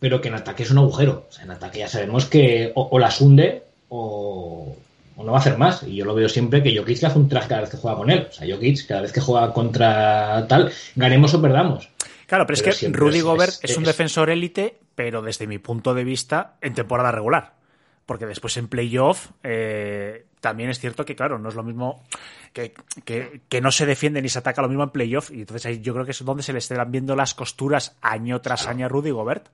[0.00, 1.26] pero que en ataque es un agujero.
[1.28, 4.76] O sea, en ataque ya sabemos que o, o las hunde o
[5.16, 5.82] no va a hacer más.
[5.84, 7.96] Y yo lo veo siempre que Jokic le hace un traje cada vez que juega
[7.96, 8.26] con él.
[8.28, 11.88] O sea, Jokic cada vez que juega contra tal, ganemos o perdamos.
[12.26, 15.22] Claro, pero, Pero es que Rudy es- Gobert es- es, un es- defensor élite, pero
[15.22, 17.52] desde mi punto de vista, en temporada regular.
[18.06, 22.02] Porque después en playoff eh, también es cierto que, claro, no es lo mismo
[22.52, 25.30] que, que, que no se defiende ni se ataca lo mismo en playoff.
[25.30, 28.40] Y entonces ahí yo creo que es donde se le estarán viendo las costuras año
[28.42, 29.48] tras año a Rudy Gobert.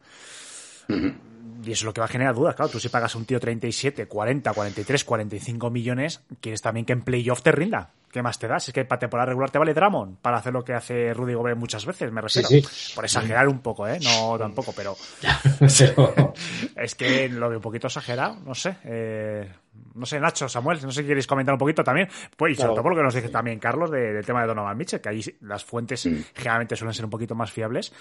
[1.63, 2.71] Y eso es lo que va a generar dudas, claro.
[2.71, 7.03] Tú si pagas a un tío 37, 40, 43, 45 millones, quieres también que en
[7.03, 7.91] playoff te rinda.
[8.11, 8.67] ¿Qué más te das?
[8.67, 11.57] Es que para temporada regular te vale Dramon para hacer lo que hace Rudy Gobert
[11.57, 12.49] muchas veces, me refiero.
[12.49, 12.93] Sí, sí.
[12.95, 14.01] Por exagerar un poco, ¿eh?
[14.03, 14.97] No tampoco, pero
[16.77, 18.77] es que lo veo un poquito exagerado, no sé.
[18.85, 19.49] eh,
[19.95, 22.09] no sé, Nacho, Samuel, no sé si queréis comentar un poquito también.
[22.37, 22.75] Pues, y sobre Claro.
[22.75, 25.09] todo por lo que nos dice también Carlos de- del tema de Donovan Mitchell, que
[25.09, 26.17] ahí sí, las fuentes Mm.
[26.35, 27.93] generalmente suelen ser un poquito más fiables.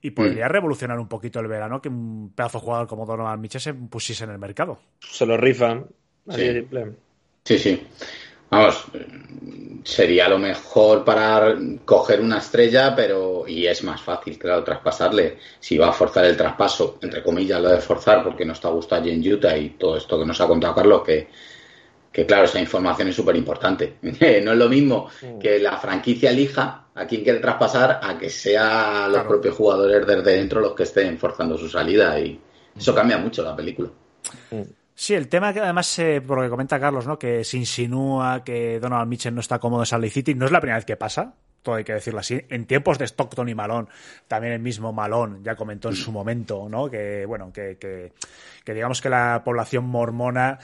[0.00, 3.60] Y podría revolucionar un poquito el verano que un pedazo de jugador como Donovan Mitchell
[3.60, 4.78] se pusiese en el mercado.
[5.00, 5.86] Se lo rifan.
[6.28, 6.46] Así Sí.
[6.48, 6.92] de simple.
[7.44, 7.86] Sí, sí.
[8.50, 8.84] Vamos,
[9.82, 15.38] sería lo mejor para coger una estrella, pero y es más fácil, claro, traspasarle.
[15.60, 18.72] Si va a forzar el traspaso, entre comillas, lo de forzar, porque no está a
[18.72, 21.28] gusto allí en Utah y todo esto que nos ha contado Carlos, que,
[22.12, 23.96] que claro, esa información es súper importante.
[24.02, 25.08] no es lo mismo
[25.40, 29.28] que la franquicia elija a quién quiere traspasar a que sea los Claro.
[29.28, 32.40] propios jugadores desde dentro los que estén forzando su salida y
[32.76, 33.90] eso cambia mucho la película.
[34.98, 37.18] Sí, el tema que además, eh, por lo que comenta Carlos, ¿no?
[37.18, 40.50] que se insinúa que Donald Mitchell no está cómodo en Salt Lake City, no es
[40.50, 42.40] la primera vez que pasa, todo hay que decirlo así.
[42.48, 43.88] En tiempos de Stockton y Malone,
[44.26, 46.88] también el mismo Malone ya comentó en su momento, ¿no?
[46.88, 48.14] Que, bueno, que, que,
[48.64, 50.58] que digamos que la población mormona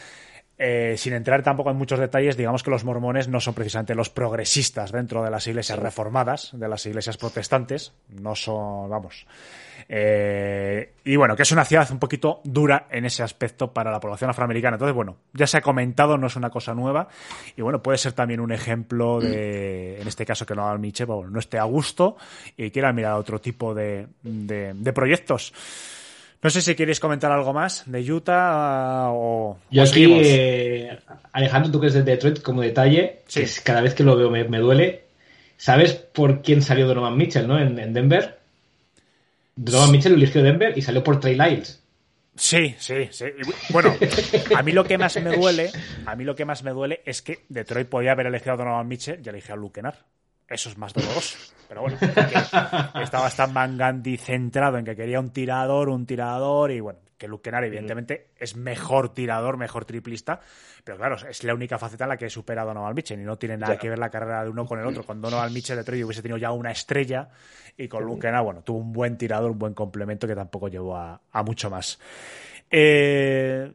[0.65, 4.11] eh, sin entrar tampoco en muchos detalles, digamos que los mormones no son precisamente los
[4.11, 9.27] progresistas dentro de las iglesias reformadas, de las iglesias protestantes, no son, vamos.
[9.89, 13.99] Eh, y bueno, que es una ciudad un poquito dura en ese aspecto para la
[13.99, 14.77] población afroamericana.
[14.77, 17.09] Entonces, bueno, ya se ha comentado, no es una cosa nueva.
[17.57, 21.29] Y bueno, puede ser también un ejemplo de, en este caso, que no Miche, bueno,
[21.29, 22.17] no esté a gusto
[22.57, 25.53] y quiera mirar otro tipo de, de, de proyectos.
[26.43, 29.59] No sé si queréis comentar algo más de Utah uh, o.
[29.71, 30.99] Yo aquí, eh,
[31.33, 33.41] Alejandro, tú que eres de Detroit, como detalle, sí.
[33.41, 35.05] que es, cada vez que lo veo me, me, duele.
[35.57, 37.61] ¿Sabes por quién salió Donovan Mitchell, no?
[37.61, 38.41] En, en Denver.
[39.55, 41.81] Donovan Mitchell lo eligió Denver y salió por Trey Lyles.
[42.35, 43.27] Sí, sí, sí.
[43.69, 43.95] Bueno,
[44.57, 45.71] a mí lo que más me duele,
[46.07, 48.89] a mí lo que más me duele es que Detroit podía haber elegido a Donovan
[48.89, 49.99] Mitchell y eligió a Luke Kennard.
[50.53, 51.39] Eso es más doloroso.
[51.69, 51.97] Pero bueno,
[53.03, 57.43] estaba Stan Gundy centrado en que quería un tirador, un tirador, y bueno, que Luke
[57.45, 60.41] Kennard evidentemente es mejor tirador, mejor triplista,
[60.85, 63.39] pero claro, es la única faceta en la que supera a Donovan Mitchell y no
[63.39, 65.05] tiene nada que ver la carrera de uno con el otro.
[65.05, 67.29] Con Donovan Mitchell de Detroit hubiese tenido ya una estrella
[67.77, 70.97] y con Luke Kennard, bueno, tuvo un buen tirador, un buen complemento que tampoco llevó
[70.97, 71.99] a, a mucho más.
[72.71, 73.73] Eh,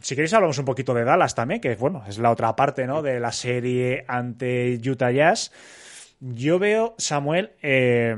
[0.00, 3.00] si queréis hablamos un poquito de Dallas también, que bueno, es la otra parte, ¿no?
[3.00, 5.52] De la serie ante Utah Jazz.
[6.20, 8.16] Yo veo, Samuel, eh,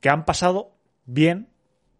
[0.00, 0.72] que han pasado
[1.06, 1.48] bien,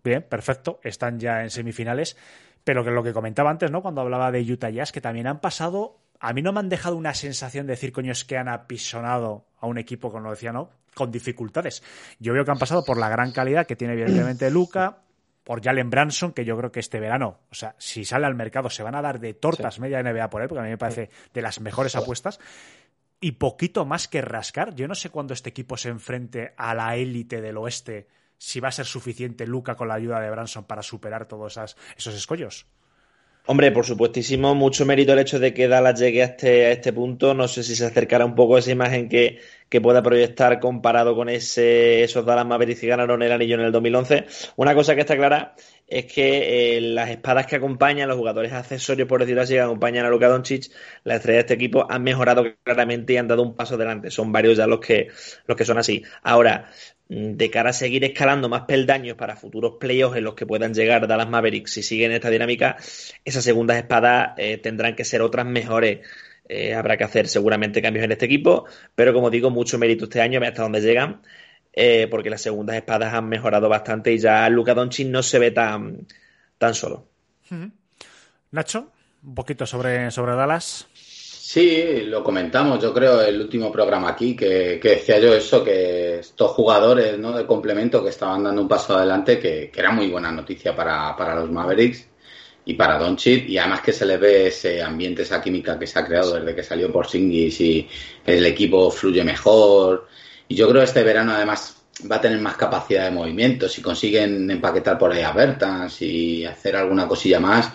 [0.05, 2.17] bien, perfecto, están ya en semifinales,
[2.65, 3.83] pero que lo que comentaba antes, ¿no?
[3.83, 6.97] Cuando hablaba de Utah Jazz, que también han pasado, a mí no me han dejado
[6.97, 10.53] una sensación de decir, coño, es que han apisonado a un equipo, como lo decía,
[10.53, 10.71] ¿no?
[10.95, 11.83] Con dificultades.
[12.19, 14.99] Yo veo que han pasado por la gran calidad que tiene evidentemente Luca,
[15.45, 18.71] por Jalen Branson, que yo creo que este verano, o sea, si sale al mercado,
[18.71, 19.81] se van a dar de tortas sí.
[19.81, 22.39] media NBA por él, porque a mí me parece de las mejores apuestas
[23.23, 24.75] y poquito más que rascar.
[24.75, 28.69] Yo no sé cuándo este equipo se enfrente a la élite del oeste, si va
[28.69, 32.67] a ser suficiente Luca con la ayuda de Branson para superar todos esas, esos escollos.
[33.47, 36.93] Hombre, por supuestísimo, mucho mérito el hecho de que Dallas llegue a este, a este
[36.93, 37.35] punto.
[37.35, 41.17] No sé si se acercará un poco a esa imagen que, que pueda proyectar comparado
[41.17, 44.27] con ese, esos Dallas Mavericks que ganaron el anillo en el 2011.
[44.57, 45.57] Una cosa que está clara
[45.93, 50.07] es que eh, las espadas que acompañan, los jugadores accesorios, por decirlo así, que acompañan
[50.07, 50.73] a Luka Doncic,
[51.05, 54.11] la estrella de este equipo, han mejorado claramente y han dado un paso adelante.
[54.11, 55.09] Son varios ya los que,
[55.47, 56.03] los que son así.
[56.23, 56.71] Ahora,
[57.09, 61.07] de cara a seguir escalando más peldaños para futuros playoffs en los que puedan llegar
[61.07, 62.79] Dallas Mavericks si siguen esta dinámica,
[63.23, 66.01] esas segundas espadas eh, tendrán que ser otras mejores.
[66.49, 68.65] Eh, habrá que hacer seguramente cambios en este equipo,
[68.95, 71.21] pero como digo, mucho mérito este año, hasta dónde llegan,
[71.73, 75.51] eh, porque las segundas espadas han mejorado bastante y ya Luka Doncic no se ve
[75.51, 76.07] tan,
[76.59, 77.07] tan solo.
[78.51, 78.93] Nacho,
[79.23, 80.87] un poquito sobre, sobre Dallas.
[81.53, 86.21] Sí, lo comentamos, yo creo, el último programa aquí, que, que, decía yo eso, que
[86.21, 87.37] estos jugadores ¿no?
[87.37, 91.15] de complemento que estaban dando un paso adelante, que, que era muy buena noticia para,
[91.15, 92.09] para los Mavericks
[92.65, 95.99] y para Doncic, y además que se le ve ese ambiente, esa química que se
[95.99, 97.89] ha creado desde que salió por Singis y
[98.25, 100.09] el equipo fluye mejor.
[100.49, 101.77] Y yo creo que este verano además
[102.11, 106.45] va a tener más capacidad de movimiento, si consiguen empaquetar por ahí a Bertans y
[106.45, 107.73] hacer alguna cosilla más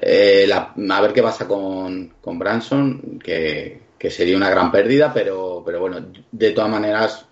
[0.00, 5.12] eh, la, a ver qué pasa con, con Branson, que, que, sería una gran pérdida,
[5.12, 7.26] pero, pero bueno, de todas maneras,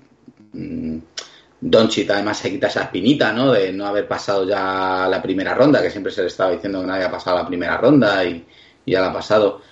[0.52, 0.98] mmm,
[2.10, 3.52] además se quita esa espinita, ¿no?
[3.52, 6.86] De no haber pasado ya la primera ronda, que siempre se le estaba diciendo que
[6.86, 8.44] no había pasado la primera ronda y
[8.86, 9.62] ya la ha pasado.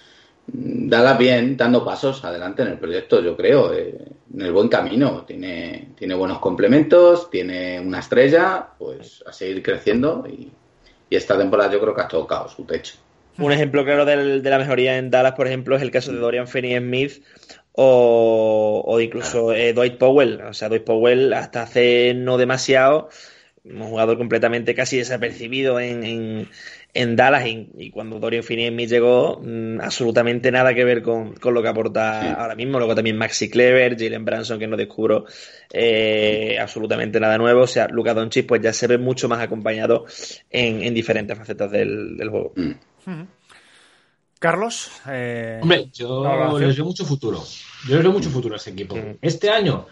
[0.50, 3.94] Dala bien, dando pasos adelante en el proyecto, yo creo, eh,
[4.34, 5.24] en el buen camino.
[5.26, 10.50] Tiene, tiene buenos complementos, tiene una estrella, pues a seguir creciendo y,
[11.10, 12.94] y esta temporada yo creo que ha tocado su techo.
[13.38, 16.18] Un ejemplo claro del, de la mejoría en Dallas, por ejemplo, es el caso de
[16.18, 17.22] Dorian Finney-Smith
[17.72, 20.40] o, o, incluso eh, Dwight Powell.
[20.40, 23.10] O sea, Dwight Powell hasta hace no demasiado,
[23.64, 26.48] un jugador completamente casi desapercibido en, en,
[26.94, 31.54] en Dallas y, y, cuando Dorian Finney-Smith llegó, mmm, absolutamente nada que ver con, con
[31.54, 32.28] lo que aporta sí.
[32.36, 32.78] ahora mismo.
[32.78, 35.26] Luego también Maxi Clever, Jalen Branson, que no descubro
[35.72, 37.62] eh, absolutamente nada nuevo.
[37.62, 40.06] O sea, Luka Doncic pues ya se ve mucho más acompañado
[40.50, 42.52] en, en diferentes facetas del, del juego.
[42.56, 43.22] Mm.
[44.38, 47.42] Carlos, eh, hombre, yo les veo mucho futuro.
[47.88, 48.96] Yo les veo mucho futuro a ese equipo.
[49.20, 49.86] Este año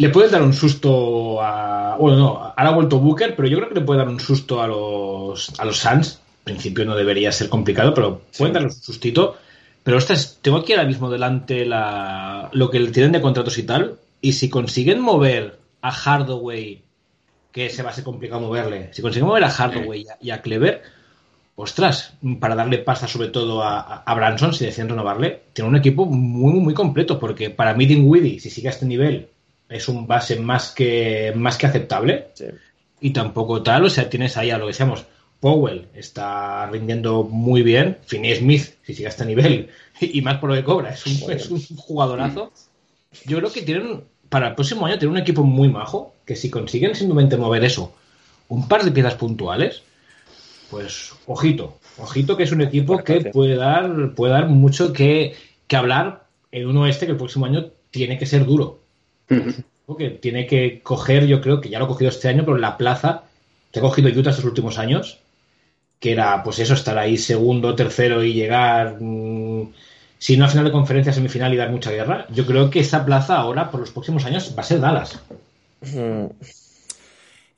[0.00, 1.96] le puedes dar un susto a.
[2.00, 4.62] Bueno, no, ahora ha vuelto Booker, pero yo creo que le puede dar un susto
[4.62, 6.20] a los, a los Suns.
[6.46, 8.54] En principio no debería ser complicado, pero pueden sí.
[8.54, 9.36] darle un sustito.
[9.82, 13.64] Pero ostras, tengo aquí ahora mismo delante la, lo que le tienen de contratos y
[13.64, 13.98] tal.
[14.22, 16.82] Y si consiguen mover a Hardaway,
[17.52, 20.30] que se va a ser complicado moverle, si consiguen mover a Hardaway y a, y
[20.30, 20.82] a Clever
[21.56, 26.06] ostras, para darle pasta sobre todo a, a Branson, si deciden renovarle, tiene un equipo
[26.06, 29.28] muy, muy completo, porque para mí Dinwiddie, si sigue a este nivel,
[29.70, 32.28] es un base más que, más que aceptable.
[32.34, 32.46] Sí.
[33.00, 35.06] Y tampoco tal, o sea, tienes ahí a lo que decíamos,
[35.40, 40.50] Powell está rindiendo muy bien, Finney Smith, si sigue a este nivel, y más por
[40.50, 42.52] lo que cobra, es un, es un jugadorazo.
[43.24, 46.50] Yo creo que tienen, para el próximo año, tienen un equipo muy majo, que si
[46.50, 47.94] consiguen simplemente mover eso,
[48.48, 49.82] un par de piezas puntuales,
[50.70, 55.34] pues ojito, ojito que es un equipo que puede dar, puede dar mucho que,
[55.66, 58.79] que hablar en un oeste que el próximo año tiene que ser duro.
[59.86, 62.76] Porque tiene que coger, yo creo que ya lo ha cogido este año, pero la
[62.76, 63.24] plaza
[63.72, 65.18] que ha cogido Utah estos últimos años,
[65.98, 69.72] que era pues eso, estar ahí segundo, tercero y llegar, mm,
[70.18, 73.04] si no a final de conferencia, semifinal y dar mucha guerra, yo creo que esa
[73.04, 75.20] plaza ahora, por los próximos años, va a ser Dallas.
[75.80, 76.26] Mm,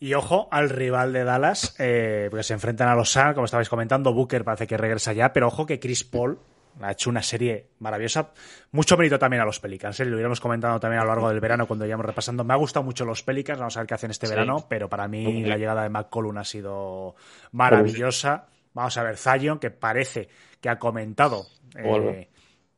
[0.00, 3.68] Y ojo al rival de Dallas, eh, porque se enfrentan a los Suns, como estabais
[3.68, 6.38] comentando, Booker parece que regresa ya, pero ojo que Chris Paul
[6.80, 8.30] ha hecho una serie maravillosa.
[8.72, 10.04] Mucho mérito también a los Pelicans, ¿eh?
[10.04, 12.44] lo iremos comentando también a lo largo del verano cuando vayamos repasando.
[12.44, 14.32] Me ha gustado mucho los Pelicans, vamos a ver qué hacen este Sí.
[14.32, 17.14] verano, pero para mí la llegada de McCollum ha sido
[17.52, 18.46] maravillosa.
[18.74, 20.28] Vamos a ver Zion, que parece
[20.60, 21.46] que ha comentado
[21.76, 22.28] eh,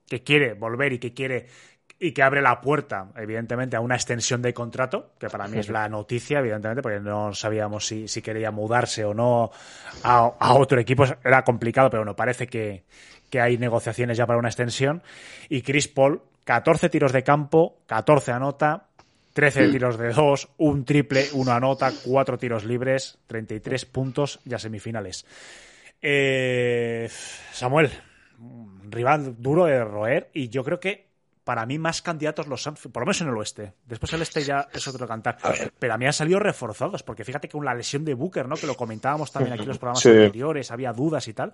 [0.08, 1.46] que quiere volver y que quiere
[1.96, 5.68] y que abre la puerta, evidentemente, a una extensión de contrato, que para mí es
[5.70, 9.50] la noticia, evidentemente, porque no sabíamos si, si quería mudarse o no
[10.02, 11.04] a, a otro equipo.
[11.24, 12.84] Era complicado, pero bueno, parece que,
[13.34, 15.02] que hay negociaciones ya para una extensión.
[15.48, 18.86] Y Chris Paul, 14 tiros de campo, 14 anota,
[19.32, 25.26] 13 tiros de 2, un triple, uno anota, 4 tiros libres, 33 puntos ya semifinales.
[26.00, 27.08] Eh,
[27.50, 27.90] Samuel,
[28.88, 31.03] rival duro de roer y yo creo que
[31.44, 33.72] para mí más candidatos los Suns, por lo menos en el oeste.
[33.86, 35.36] Después el este ya es otro cantar.
[35.78, 38.56] Pero a mí han salido reforzados, porque fíjate que con la lesión de Booker, ¿no?
[38.56, 40.08] Que lo comentábamos también aquí en los programas Sí.
[40.08, 41.52] anteriores, había dudas y tal.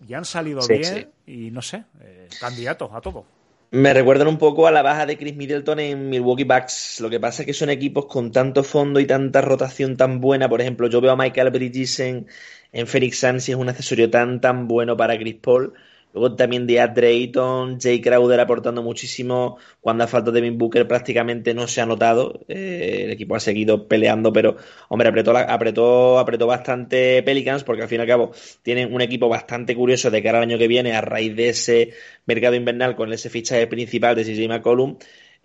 [0.00, 3.24] Ya han salido Sí, bien y no sé, eh, candidato a todo.
[3.72, 7.00] Me recuerdan un poco a la baja de Chris Middleton en Milwaukee Bucks.
[7.00, 10.48] Lo que pasa es que son equipos con tanto fondo y tanta rotación tan buena.
[10.48, 12.28] Por ejemplo, yo veo a Michael Bridges en,
[12.72, 15.74] en Phoenix Suns y es un accesorio tan, tan bueno para Chris Paul.
[16.16, 19.58] Luego también de Drayton, Jay Crowder aportando muchísimo.
[19.82, 22.40] Cuando ha falta Devin Booker prácticamente no se ha notado.
[22.48, 24.56] Eh, el equipo ha seguido peleando, pero
[24.88, 29.02] hombre, apretó, la- apretó, apretó bastante Pelicans porque al fin y al cabo tienen un
[29.02, 31.92] equipo bastante curioso de cara al año que viene a raíz de ese
[32.24, 34.96] mercado invernal con ese fichaje principal de CJ McCollum.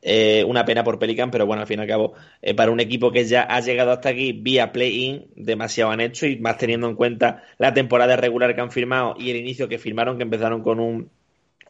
[0.04, 2.80] Eh, una pena por Pelican, pero bueno, al fin y al cabo, eh, para un
[2.80, 6.90] equipo que ya ha llegado hasta aquí vía play-in, demasiado han hecho y más teniendo
[6.90, 10.64] en cuenta la temporada regular que han firmado y el inicio que firmaron, que empezaron
[10.64, 11.12] con un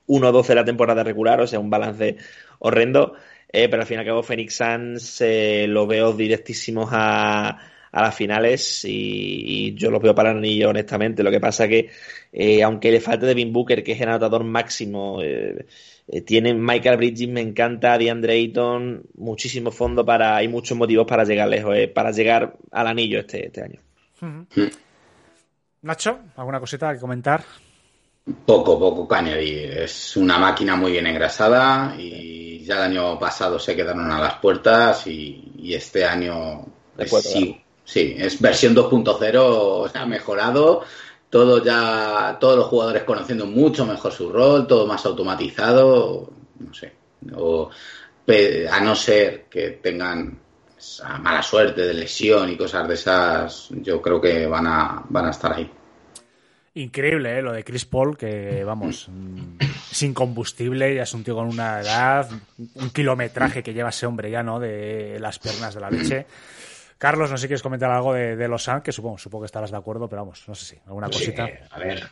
[0.08, 2.18] 1-12 la temporada regular, o sea, un balance
[2.60, 3.14] horrendo.
[3.54, 7.50] Eh, pero al fin y al cabo, Phoenix Suns eh, lo veo directísimos a,
[7.92, 11.22] a las finales y, yo los veo para el anillo, honestamente.
[11.22, 11.90] Lo que pasa que,
[12.64, 15.20] aunque le falte Devin Booker, que es el anotador máximo,
[16.14, 21.24] eh, tienen Michael Bridges, me encanta, DeAndre Ayton, muchísimo fondo para, hay muchos motivos para
[21.24, 23.80] llegar lejos, eh, para llegar al anillo este, este año.
[25.84, 27.44] Nacho, ¿alguna cosita que comentar?
[28.46, 29.72] Poco, poco que añadir.
[29.80, 34.36] Es una máquina muy bien engrasada y ya el año pasado se quedaron a las
[34.36, 36.66] puertas y, y este año
[36.98, 40.84] es- sí, sí, es versión 2.0, se ha mejorado.
[41.32, 46.30] Todo ya, todos los jugadores conociendo mucho mejor su rol, todo más automatizado,
[46.60, 46.94] no sé.
[47.36, 47.70] O,
[48.72, 50.40] a no ser que tengan
[50.78, 55.26] esa mala suerte de lesión y cosas de esas, yo creo que van a, van
[55.26, 55.72] a estar ahí.
[56.74, 57.42] Increíble, ¿eh?
[57.42, 59.58] Lo de Chris Paul, que vamos, mm,
[59.92, 62.30] sin combustible, ya es un tío con una edad,
[62.76, 64.60] un kilometraje que lleva ese hombre ya, ¿no?
[64.60, 66.26] De las piernas de la leche.
[67.02, 69.46] Carlos, no sé si quieres comentar algo de, de los Suns, que supongo, supongo que
[69.48, 71.50] estarás de acuerdo, pero vamos, no sé si, alguna cosita.
[71.72, 72.08] a ver,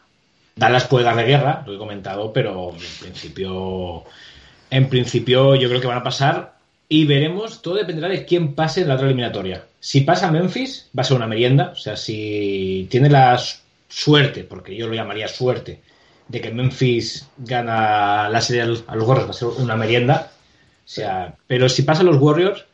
[0.55, 4.03] Dallas puede darle guerra, lo he comentado, pero en principio,
[4.71, 6.55] en principio yo creo que van a pasar
[6.87, 9.63] y veremos, todo dependerá de quién pase en la otra eliminatoria.
[9.79, 13.39] Si pasa Memphis, va a ser una merienda, o sea, si tiene la
[13.87, 15.83] suerte, porque yo lo llamaría suerte,
[16.27, 19.75] de que Memphis gana la serie a los a los Warriors, va a ser una
[19.75, 20.31] merienda.
[20.83, 22.65] O sea, pero si pasa los Warriors,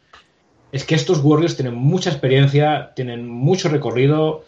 [0.76, 4.44] es que estos Warriors tienen mucha experiencia, tienen mucho recorrido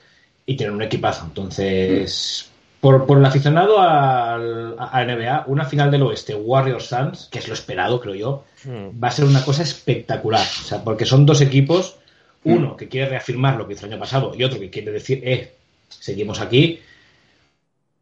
[0.46, 1.24] y tienen un equipazo.
[1.26, 2.50] Entonces,
[2.82, 7.48] por, por el aficionado al- a, NBA, una final del oeste, Warriors Suns, que es
[7.48, 8.44] lo esperado, creo yo,
[9.04, 10.42] va a ser una cosa espectacular.
[10.46, 11.96] O sea, porque son dos equipos,
[12.44, 15.22] uno que quiere reafirmar lo que hizo el año pasado y otro que quiere decir,
[15.24, 15.54] eh,
[15.90, 16.80] seguimos aquí.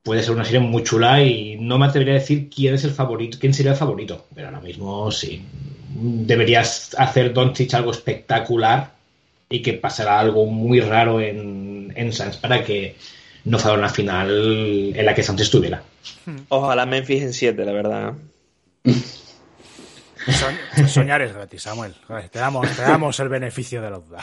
[0.04, 2.92] Puede ser una serie muy chula y no me atrevería a decir quién es el
[2.92, 5.42] favorito, quién sería el favorito, pero ahora mismo sí.
[5.98, 8.91] Deberías hacer Doncic algo espectacular
[9.50, 12.96] y que pasará algo muy raro en, en Suns para que
[13.46, 15.82] no fuera una final en la que Santos estuviera.
[16.50, 18.14] Ojalá Memphis en 7, la verdad.
[20.88, 21.96] Soñar es gratis, Samuel.
[22.32, 24.22] Te damos, te damos el beneficio de la duda.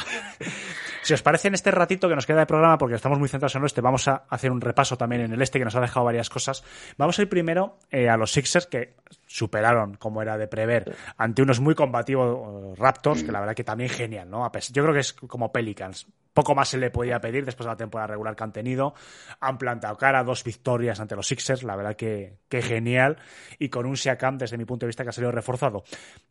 [1.03, 3.55] Si os parece, en este ratito que nos queda de programa, porque estamos muy centrados
[3.57, 5.81] en el este, vamos a hacer un repaso también en el este, que nos ha
[5.81, 6.62] dejado varias cosas.
[6.97, 8.95] Vamos a ir primero eh, a los Sixers, que
[9.33, 13.64] superaron, como era de prever, ante unos muy combativos eh, Raptors, que la verdad que
[13.64, 14.51] también genial, ¿no?
[14.70, 16.07] Yo creo que es como Pelicans.
[16.35, 18.95] Poco más se le podía pedir después de la temporada regular que han tenido.
[19.41, 23.18] Han plantado cara, dos victorias ante los Sixers, la verdad que, que genial.
[23.59, 25.83] Y con un Siakam, desde mi punto de vista, que ha salido reforzado.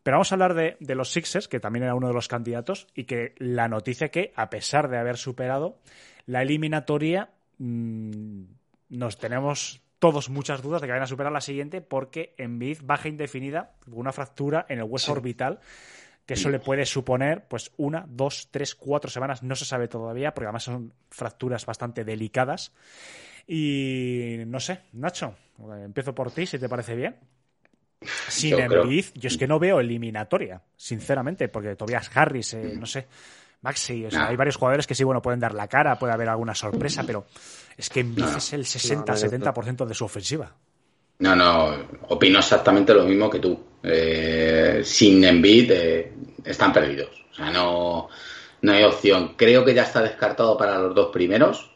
[0.02, 2.88] Pero vamos a hablar de, de los Sixers, que también era uno de los candidatos,
[2.94, 5.78] y que la noticia que, a pesar de haber superado
[6.26, 8.42] la eliminatoria, mmm,
[8.88, 13.08] nos tenemos todos muchas dudas de que vayan a superar la siguiente porque Embiid baja
[13.08, 15.60] indefinida una fractura en el hueso orbital
[16.26, 20.34] que eso le puede suponer pues una, dos, tres, cuatro semanas, no se sabe todavía,
[20.34, 22.72] porque además son fracturas bastante delicadas.
[23.46, 25.36] Y no sé, Nacho,
[25.84, 27.16] empiezo por ti, si te parece bien.
[28.28, 32.74] Sin Yo creo- Embiid, yo es que no veo eliminatoria, sinceramente, porque Tobias Harris, eh,
[32.76, 33.06] no sé,
[33.62, 34.28] Maxi, o sea, No.
[34.28, 37.26] hay varios jugadores que sí, bueno, pueden dar la cara, puede haber alguna sorpresa, pero
[37.76, 40.52] es que Embiid es el 60-70% de su ofensiva.
[41.20, 41.76] No, no,
[42.08, 43.58] opino exactamente lo mismo que tú.
[43.82, 46.12] Eh, sin Embiid eh,
[46.44, 47.10] están perdidos.
[47.30, 48.08] O sea, no,
[48.62, 49.34] no hay opción.
[49.36, 51.70] Creo que ya está descartado para los dos primeros,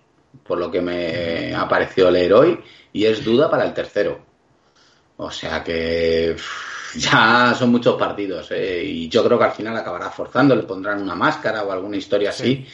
[0.44, 2.60] por lo que me ha parecido leer hoy,
[2.92, 4.20] y es duda para el tercero.
[5.18, 6.36] O sea que
[6.96, 8.82] ya son muchos partidos, ¿eh?
[8.84, 12.30] y yo creo que al final acabará forzando, le pondrán una máscara o alguna historia
[12.30, 12.66] así,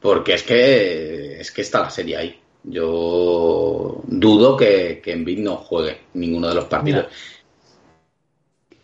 [0.00, 2.40] porque es que es que está la serie ahí.
[2.62, 7.06] Yo dudo que, que Embiid no juegue ninguno de los partidos.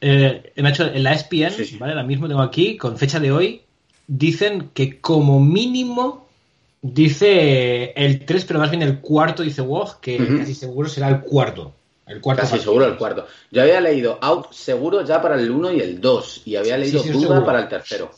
[0.02, 1.76] Eh, Nacho, en la ESPN, Sí, sí.
[1.78, 1.92] ¿vale?
[1.92, 3.62] Ahora mismo tengo aquí, con fecha de hoy,
[4.06, 6.28] dicen que como mínimo
[6.82, 11.20] dice el 3, pero más bien el cuarto, dice Woj, que casi seguro será el
[11.20, 11.74] cuarto.
[12.10, 13.26] El cuarto Casi seguro el cuarto.
[13.52, 17.00] Yo había leído out seguro ya para el 1 y el 2 y había leído
[17.00, 18.10] Sí, sí, duda para el tercero.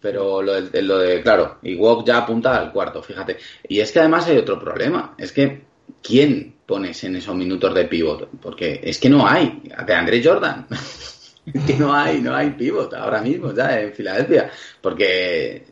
[0.00, 3.38] Pero lo de, lo de, claro, y Wok ya apunta al cuarto, fíjate.
[3.66, 5.14] Y es que además hay otro problema.
[5.16, 5.62] Es que,
[6.02, 8.28] ¿quién pones en esos minutos de pivot?
[8.40, 9.62] Porque es que no hay.
[9.86, 10.66] De André Jordan.
[11.66, 14.50] que no hay, no hay pivot ahora mismo ya en Filadelfia.
[14.80, 15.64] Porque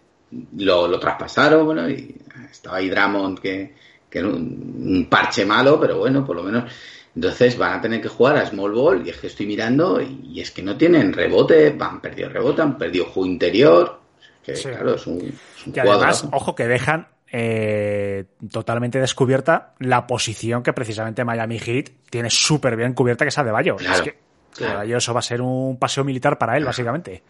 [0.57, 2.17] lo, lo traspasaron, bueno, y
[2.51, 3.75] estaba ahí Drummond que,
[4.09, 6.73] que era un, un parche malo, pero bueno, por lo menos.
[7.15, 10.41] Entonces van a tener que jugar a small ball y es que estoy mirando y,
[10.41, 14.01] es que no tienen rebote, han perdido rebote, han perdido juego interior.
[14.45, 14.69] Que Sí.
[14.69, 20.63] claro, es un, es un Que además, ojo, que dejan eh, totalmente descubierta la posición
[20.63, 23.77] que precisamente Miami Heat tiene súper bien cubierta, que es de Bayo.
[23.77, 24.19] Claro, es que
[24.57, 24.73] claro.
[24.79, 27.23] Adebayo eso va a ser un paseo militar para él, básicamente.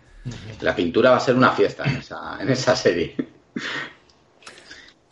[0.60, 3.16] La pintura va a ser una fiesta en esa, en esa serie.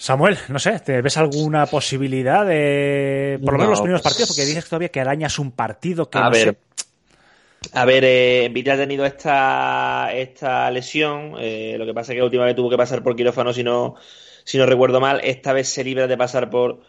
[0.01, 3.39] Samuel, no sé, ¿te ves alguna posibilidad de.
[3.45, 6.09] Por lo menos No, los primeros pues- partidos, porque dices todavía que arañas un partido
[6.09, 6.57] que A no ver, sé.
[7.73, 11.35] A ver, eh, ha tenido esta, esta lesión.
[11.41, 13.65] eh, lo que pasa es que la última vez tuvo que pasar por quirófano, si
[13.65, 13.97] no,
[14.45, 15.21] si no recuerdo mal.
[15.25, 16.81] Esta vez se libra de pasar por,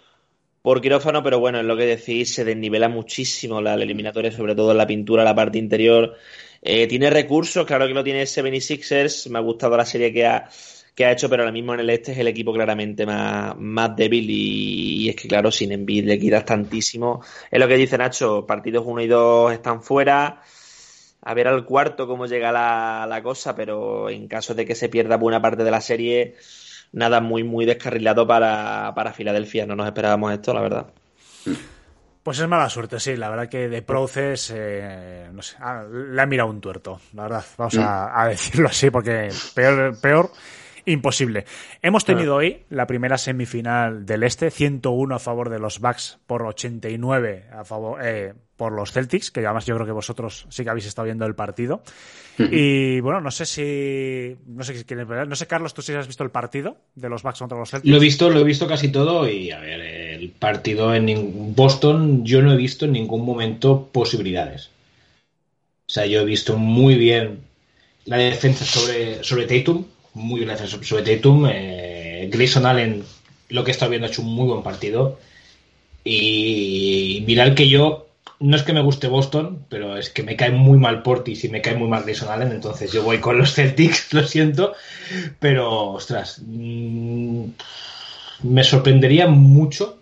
[0.62, 4.53] por quirófano, pero bueno, es lo que decís, se desnivela muchísimo la, la eliminatoria, sobre
[4.53, 6.16] todo en la pintura, la parte interior.
[6.62, 9.30] Eh, tiene recursos, claro que lo tiene 76ers.
[9.32, 10.47] Me ha gustado la serie que ha,
[11.00, 13.95] que ha hecho, pero ahora mismo en el este es el equipo claramente más, más
[13.95, 14.30] débil.
[14.30, 17.24] Y, y es que, claro, sin Embiid le quitas tantísimo.
[17.50, 20.41] Es lo que dice Nacho, partidos 1 y 2 están fuera.
[21.22, 24.89] A ver al cuarto cómo llega la, la cosa, pero en caso de que se
[24.89, 26.36] pierda buena parte de la serie,
[26.91, 29.66] nada muy, muy descarrilado para, para Filadelfia.
[29.66, 30.88] No nos esperábamos esto, la verdad.
[32.24, 33.16] Pues es mala suerte, sí.
[33.16, 37.24] La verdad que de Proces, eh, no sé, ah, le ha mirado un tuerto, la
[37.24, 37.45] verdad.
[37.58, 40.30] Vamos a, a decirlo así, porque peor, peor,
[40.86, 41.46] imposible.
[41.82, 46.44] Hemos tenido hoy la primera semifinal del Este, 101 a favor de los Bucks por
[46.44, 50.70] 89 a favor, eh, por los Celtics, que además yo creo que vosotros sí que
[50.70, 51.82] habéis estado viendo el partido.
[52.38, 56.08] Y bueno, no sé si, no sé, si quieres no sé Carlos, tú sí has
[56.08, 57.92] visto el partido de los Bucks contra los Celtics.
[57.92, 62.26] Lo he visto, lo he visto casi todo y a ver, el partido en Boston
[62.26, 64.70] yo no he visto en ningún momento posibilidades.
[65.88, 67.40] O sea, yo he visto muy bien
[68.06, 69.86] la defensa sobre, sobre Tatum,
[70.20, 71.47] muy bien sobre Tatum.
[71.49, 73.03] Eh, Grayson Allen,
[73.49, 75.20] lo que estado viendo, ha hecho un muy buen partido.
[76.03, 78.07] Y mirar que yo,
[78.39, 81.49] no es que me guste Boston, pero es que me cae muy mal Portis y
[81.49, 84.74] me cae muy mal Grayson Allen, entonces yo voy con los Celtics, lo siento.
[85.39, 87.45] Pero, ostras, mm,
[88.43, 89.99] me sorprendería mucho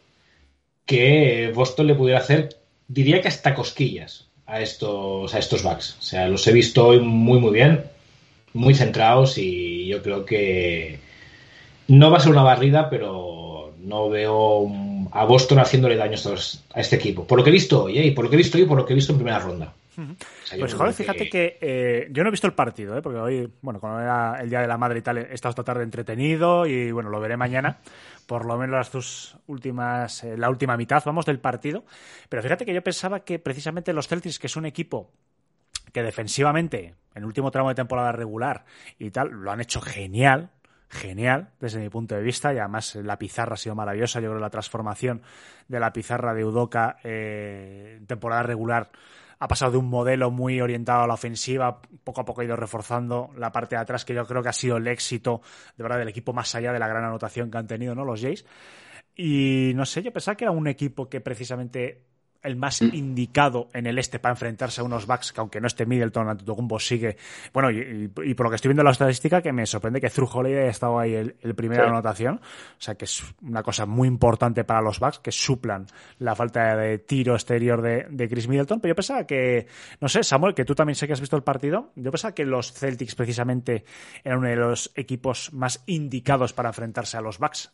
[0.85, 2.57] que Boston le pudiera hacer,
[2.87, 5.97] diría que hasta cosquillas a estos, a estos backs.
[5.99, 7.83] O sea, los he visto hoy muy, muy bien,
[8.53, 10.99] muy centrados y yo creo que
[11.87, 14.67] no va a ser una barrida, pero no veo
[15.11, 17.25] a Boston haciéndole daño a, estos- a este equipo.
[17.25, 18.05] Por lo que he visto hoy, ¿eh?
[18.05, 19.39] y por lo que he visto hoy y por lo que he visto en primera
[19.39, 19.73] ronda.
[19.97, 20.01] O
[20.45, 23.01] sea, yo Pues joder, fíjate que eh, yo no he visto el partido, ¿eh?
[23.01, 25.63] porque hoy, bueno, cuando era el Día de la Madre y tal, he estado esta
[25.63, 27.79] tarde entretenido y bueno, lo veré mañana,
[28.27, 31.83] por lo menos las dos últimas, eh, la última mitad, vamos, del partido.
[32.29, 35.09] Pero fíjate que yo pensaba que precisamente los Celtics, que es un equipo
[35.91, 38.65] que defensivamente, en el último tramo de temporada regular
[38.99, 40.51] y tal, lo han hecho genial,
[40.89, 44.19] genial desde mi punto de vista y además la pizarra ha sido maravillosa.
[44.19, 45.21] Yo creo que la transformación
[45.67, 48.91] de la pizarra de Udoca eh, en temporada regular
[49.39, 52.55] ha pasado de un modelo muy orientado a la ofensiva, poco a poco ha ido
[52.55, 55.41] reforzando la parte de atrás, que yo creo que ha sido el éxito
[55.75, 58.03] de verdad del equipo más allá de la gran anotación que han tenido ¿no?
[58.03, 58.45] los Jays.
[59.15, 62.03] Y no sé, yo pensaba que era un equipo que precisamente
[62.43, 65.85] el más indicado en el este para enfrentarse a unos backs que aunque no esté
[65.85, 67.17] Middleton, Antetokounmpo sigue...
[67.53, 70.09] Bueno, y, y- y por lo que estoy viendo la estadística, que me sorprende que
[70.09, 71.89] Thru Holiday haya estado ahí el, el primera Sí.
[71.89, 72.35] anotación.
[72.35, 75.85] O sea, que es una cosa muy importante para los backs, que suplan
[76.19, 78.79] la falta de tiro exterior de, de Chris Middleton.
[78.79, 79.67] Pero yo pensaba que,
[80.01, 82.45] no sé, Samuel, que tú también sé que has visto el partido, yo pensaba que
[82.45, 83.83] los Celtics precisamente
[84.23, 87.71] eran uno de los equipos más indicados para enfrentarse a los backs.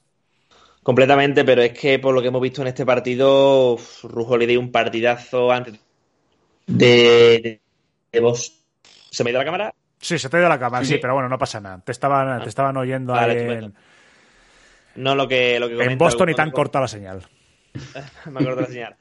[0.84, 4.60] Completamente, pero es que por lo que hemos visto en este partido, Rujo le dio
[4.60, 5.74] un partidazo antes
[6.68, 6.86] de,
[7.42, 7.62] de,
[8.12, 8.58] de Boston.
[9.10, 9.74] ¿Se me ha ido la cámara?
[10.00, 11.00] Sí, se te ha ido la cámara, sí, Sí.
[11.02, 11.82] pero bueno, no pasa nada.
[11.86, 13.74] Te estaban, te estaban oyendo Vale, en,
[14.96, 17.26] No lo que, lo que en Boston y han cortado la señal.
[18.30, 18.96] me acuerdo la señal.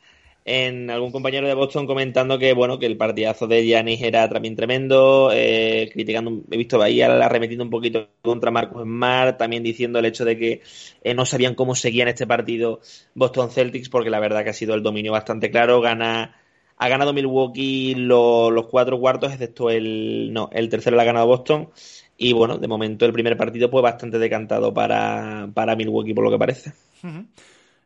[0.45, 4.57] En algún compañero de Boston comentando que bueno que el partidazo de Giannis era también
[4.57, 10.07] tremendo, eh, criticando, he visto ahí arremetiendo un poquito contra Marcus Smart, también diciendo el
[10.07, 10.61] hecho de que
[11.05, 12.81] eh, no sabían cómo seguían este partido
[13.15, 16.37] Boston Celtics, porque la verdad que ha sido el dominio bastante claro, gana
[16.77, 21.27] ha ganado Milwaukee lo- los cuatro cuartos, excepto el no, el tercero lo ha ganado
[21.29, 21.69] Boston.
[22.17, 26.31] Y bueno, de momento el primer partido pues bastante decantado para, para Milwaukee por lo
[26.31, 26.73] que parece.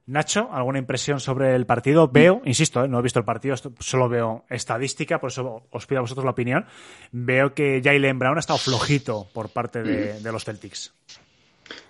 [0.07, 2.09] Nacho, ¿alguna impresión sobre el partido?
[2.09, 2.88] Veo, insisto, ¿eh?
[2.88, 6.30] no he visto el partido, solo veo estadística, por eso os pido a vosotros la
[6.30, 6.64] opinión.
[7.11, 10.94] Veo que Jalen Brown ha estado flojito por parte de, de los Celtics.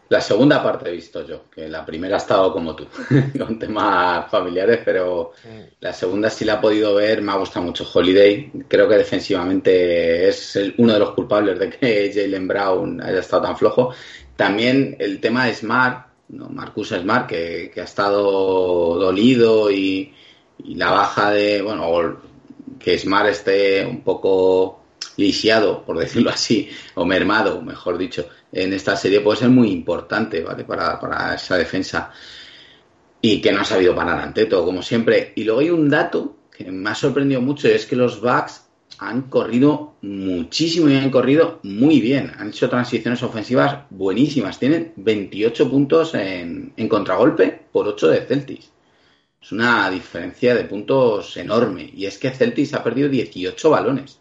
[0.09, 2.87] La segunda parte he visto yo, que la primera ha estado como tú,
[3.39, 5.33] con temas familiares, pero
[5.81, 8.53] la segunda sí la he podido ver, me ha gustado mucho Holiday.
[8.69, 13.43] Creo que defensivamente es el- uno de los culpables de que Jalen Brown haya estado
[13.43, 13.93] tan flojo.
[14.37, 16.49] También el tema de Smart, ¿no?
[16.49, 20.13] Marcus Smart, que, que ha estado dolido y,
[20.65, 22.21] y la baja de, bueno,
[22.79, 24.81] que Smart esté un poco
[25.17, 30.43] lisiado, por decirlo así, o mermado, mejor dicho, en esta serie puede ser muy importante,
[30.43, 30.65] ¿vale?
[30.65, 32.11] Para, para esa defensa.
[33.21, 35.33] Y que no ha sabido parar ante todo, como siempre.
[35.35, 38.66] Y luego hay un dato que me ha sorprendido mucho, y es que los Bucks
[38.99, 42.33] han corrido muchísimo y han corrido muy bien.
[42.39, 44.59] Han hecho transiciones ofensivas buenísimas.
[44.59, 48.73] Tienen 28 puntos en, en contragolpe por 8 de Celtics.
[49.43, 51.91] Es una diferencia de puntos enorme.
[51.95, 54.19] Y es que Celtics ha perdido 18 balones,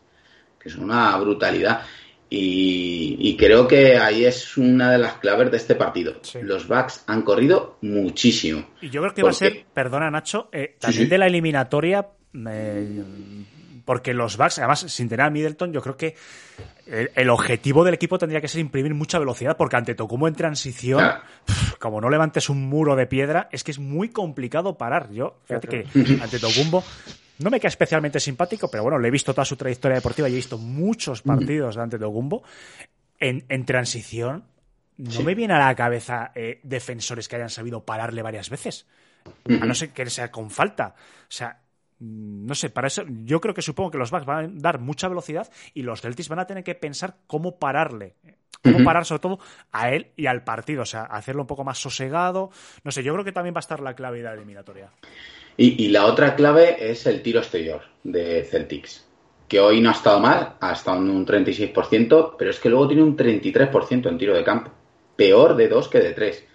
[0.59, 1.81] que es una brutalidad.
[2.29, 6.15] Y, y creo que ahí es una de las claves de este partido.
[6.21, 6.39] Sí.
[6.41, 8.65] Los Bucks han corrido muchísimo.
[8.81, 11.09] Y yo creo que va a Porque- ser, perdona Nacho, eh, también sí.
[11.09, 12.07] de la eliminatoria,
[12.49, 13.03] eh,
[13.85, 16.15] porque los Bucks, además sin tener a Middleton, yo creo que
[16.87, 20.35] el, el objetivo del equipo tendría que ser imprimir mucha velocidad, porque ante Tocumo en
[20.35, 21.03] transición,
[21.45, 25.11] pf, como no levantes un muro de piedra, es que es muy complicado parar.
[25.11, 25.85] Yo, fíjate que
[26.21, 26.83] ante Tocumbo
[27.39, 30.33] no me queda especialmente simpático, pero bueno, le he visto toda su trayectoria deportiva y
[30.33, 32.43] he visto muchos partidos de ante Tocumbo.
[33.19, 34.43] En, en transición,
[34.97, 35.23] no Sí.
[35.23, 38.87] me viene a la cabeza eh, defensores que hayan sabido pararle varias veces.
[39.49, 40.95] A no ser que sea con falta.
[40.97, 41.59] O sea,
[41.99, 45.07] no sé, para eso yo creo que supongo que los Bucks van a dar mucha
[45.07, 48.15] velocidad y los Celtics van a tener que pensar cómo pararle.
[48.63, 49.39] Cómo parar sobre todo
[49.71, 50.81] a él y al partido.
[50.81, 52.49] O sea, hacerlo un poco más sosegado.
[52.83, 54.91] No sé, yo creo que también va a estar la clave de la eliminatoria.
[55.55, 59.07] Y, y la otra clave es el tiro exterior de Celtics,
[59.47, 62.87] que hoy no ha estado mal, ha estado en un 36%, pero es que luego
[62.87, 64.71] tiene un 33% en tiro de campo.
[65.15, 66.45] Peor de dos que de tres.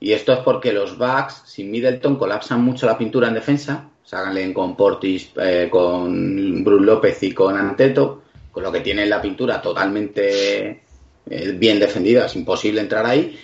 [0.00, 3.90] Y esto es porque los Bucks, sin Middleton, colapsan mucho la pintura en defensa.
[4.04, 8.22] Ságanle con Portis, eh, con Bruce López y con Anteto,
[8.52, 10.82] con lo que tienen la pintura totalmente
[11.28, 13.38] eh, bien defendida, es imposible entrar ahí.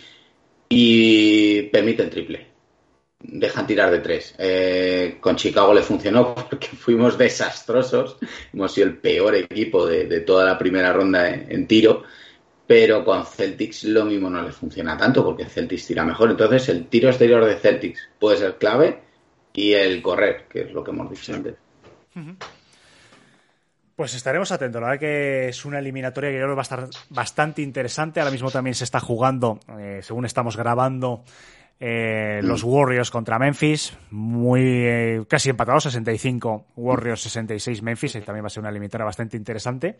[0.68, 2.50] Y permite el triple
[3.22, 4.34] dejan tirar de tres.
[4.38, 8.16] Eh, con Chicago le funcionó porque fuimos desastrosos.
[8.52, 12.02] Hemos sido el peor equipo de, de toda la primera ronda en, en tiro.
[12.66, 16.30] Pero con Celtics lo mismo no le funciona tanto porque Celtics tira mejor.
[16.30, 19.09] Entonces el tiro exterior de Celtics puede ser clave
[19.52, 21.54] y el correr, que es lo que hemos dicho antes.
[23.96, 24.80] Pues estaremos atentos.
[24.80, 28.20] La verdad que es una eliminatoria que yo creo que va a estar bastante interesante.
[28.20, 31.24] Ahora mismo también se está jugando, eh, según estamos grabando,
[31.82, 38.44] Eh, los Warriors contra Memphis, muy eh, casi empatados, 65 Warriors, 66 Memphis, y también
[38.44, 39.96] va a ser una eliminatoria bastante interesante.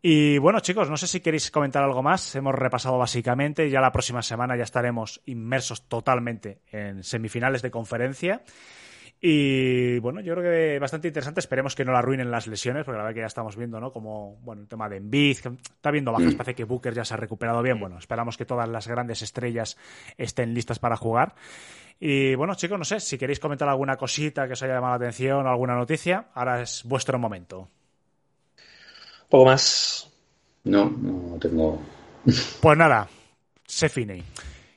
[0.00, 2.34] Y bueno, chicos, no sé si queréis comentar algo más.
[2.36, 3.68] Hemos repasado básicamente.
[3.68, 8.42] Ya la próxima semana ya estaremos inmersos totalmente en semifinales de conferencia.
[9.20, 11.40] Y bueno, yo creo que bastante interesante.
[11.40, 13.92] Esperemos que no la arruinen las lesiones, porque la verdad que ya estamos viendo, ¿no?
[13.92, 17.14] Como, bueno, el tema de Embiid, que está viendo bajas, parece que Booker ya se
[17.14, 17.80] ha recuperado bien.
[17.80, 19.76] Bueno, esperamos que todas las grandes estrellas
[20.16, 21.34] estén listas para jugar.
[21.98, 25.06] Y bueno, chicos, no sé si queréis comentar alguna cosita que os haya llamado la
[25.06, 26.28] atención o alguna noticia.
[26.34, 27.68] Ahora es vuestro momento.
[29.28, 30.10] Poco más.
[30.64, 31.80] No, no tengo.
[32.60, 33.08] Pues nada,
[33.66, 34.22] se fine.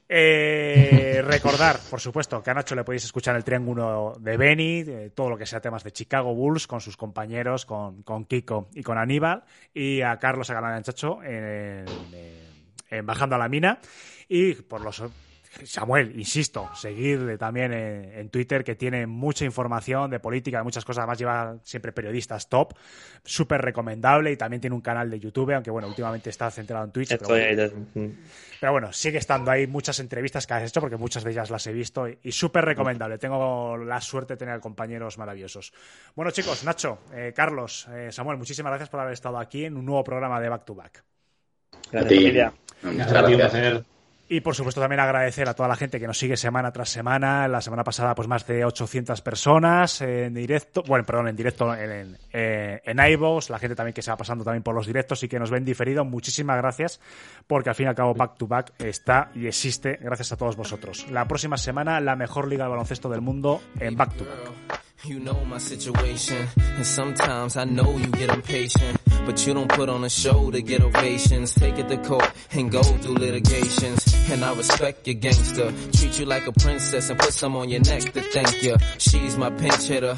[0.07, 5.09] Eh, recordar, por supuesto, que a Nacho le podéis escuchar el triángulo de Benny, de
[5.11, 8.83] todo lo que sea temas de Chicago Bulls, con sus compañeros, con, con Kiko y
[8.83, 12.51] con Aníbal, y a Carlos Agalán Chacho en, en-
[12.89, 13.79] en Bajando a la Mina,
[14.27, 15.01] y por los
[15.63, 20.85] Samuel, insisto, seguirle también en, en Twitter, que tiene mucha información de política, de muchas
[20.85, 20.99] cosas.
[21.03, 22.73] Además, lleva siempre periodistas top,
[23.23, 24.31] súper recomendable.
[24.31, 27.09] Y también tiene un canal de YouTube, aunque bueno, últimamente está centrado en Twitch.
[27.09, 28.07] Pero bueno, mm.
[28.59, 31.67] pero bueno, sigue estando ahí muchas entrevistas que has hecho, porque muchas de ellas las
[31.67, 33.17] he visto y, y súper recomendable.
[33.17, 35.73] Tengo la suerte de tener compañeros maravillosos.
[36.15, 39.85] Bueno, chicos, Nacho, eh, Carlos, eh, Samuel, muchísimas gracias por haber estado aquí en un
[39.85, 41.03] nuevo programa de Back to Back.
[41.93, 42.31] A ti.
[43.37, 44.00] gracias.
[44.33, 47.49] Y por supuesto también agradecer a toda la gente que nos sigue semana tras semana.
[47.49, 51.91] La semana pasada pues más de 800 personas en directo, bueno, perdón, en directo en,
[51.91, 55.27] en, eh, en la gente también que se va pasando también por los directos y
[55.27, 56.05] que nos ven diferido.
[56.05, 57.01] Muchísimas gracias
[57.45, 60.55] porque al fin y al cabo Back to Back está y existe gracias a todos
[60.55, 61.11] vosotros.
[61.11, 64.90] La próxima semana la mejor liga de baloncesto del mundo en Back to Back.
[65.03, 69.89] You know my situation, and sometimes I know you get impatient, but you don't put
[69.89, 71.55] on a show to get ovations.
[71.55, 75.73] Take it to court and go through litigations, and I respect your gangster.
[75.93, 78.75] Treat you like a princess and put some on your neck to thank you.
[78.99, 80.13] She's my pinch hitter.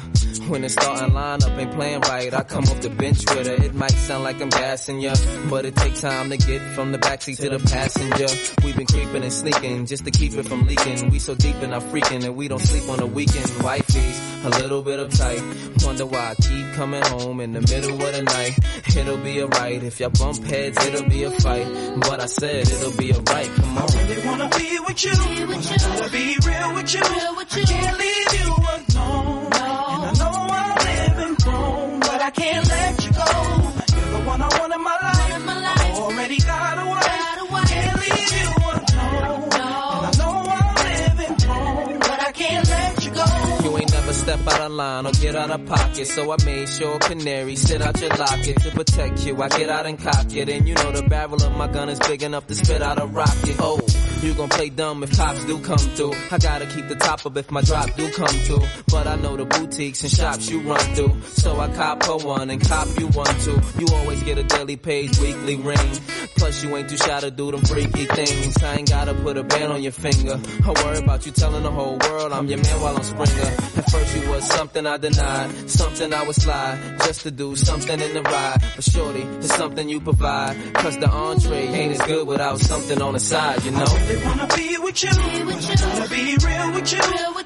[0.48, 3.64] When the starting lineup ain't playing right, I come off the bench with her.
[3.64, 5.14] It might sound like I'm gassing ya,
[5.48, 8.26] but it takes time to get from the backseat to the passenger.
[8.62, 11.08] We've been creeping and sneaking just to keep it from leaking.
[11.08, 13.46] We so deep in our freaking and we don't sleep on the weekend.
[13.62, 15.84] Wifey's a little bit uptight.
[15.84, 18.58] Wonder why I keep coming home in the middle of the night.
[18.96, 19.82] It'll be alright.
[19.82, 21.66] If y'all bump heads, it'll be a fight.
[22.00, 23.50] But I said it'll be alright.
[23.56, 23.86] Come on.
[23.86, 25.12] really wanna be with you.
[25.14, 27.00] Wanna be real with you.
[27.02, 29.50] I can't leave you alone.
[29.52, 33.30] And I know I'm living wrong, but I can't let you go.
[33.96, 35.13] You're the one I want in my life.
[44.24, 46.06] Step out of line or get out of pocket.
[46.06, 49.42] So I made sure canary sit out your locket to protect you.
[49.42, 50.48] I get out and cock it.
[50.48, 53.06] And you know the barrel of my gun is big enough to spit out a
[53.06, 53.56] rocket.
[53.58, 53.80] Oh,
[54.22, 56.14] you gon' play dumb if cops do come through.
[56.30, 58.62] I gotta keep the top up if my drop do come through.
[58.90, 61.20] But I know the boutiques and shops you run through.
[61.22, 63.60] So I cop her one and cop you one too.
[63.78, 65.90] You always get a daily page, weekly ring.
[66.36, 68.56] Plus you ain't too shy to do them freaky things.
[68.62, 70.40] I ain't gotta put a band on your finger.
[70.64, 73.50] I worry about you telling the whole world I'm your man while I'm Springer.
[73.76, 78.00] At first you was something I denied, something I would slide, just to do something
[78.00, 78.62] in the ride.
[78.74, 80.56] But shorty, it's something you provide.
[80.74, 83.84] Cause the entree ain't as good without something on the side, you know?
[83.84, 85.10] really wanna be with you.
[85.10, 86.98] Wanna be real with you.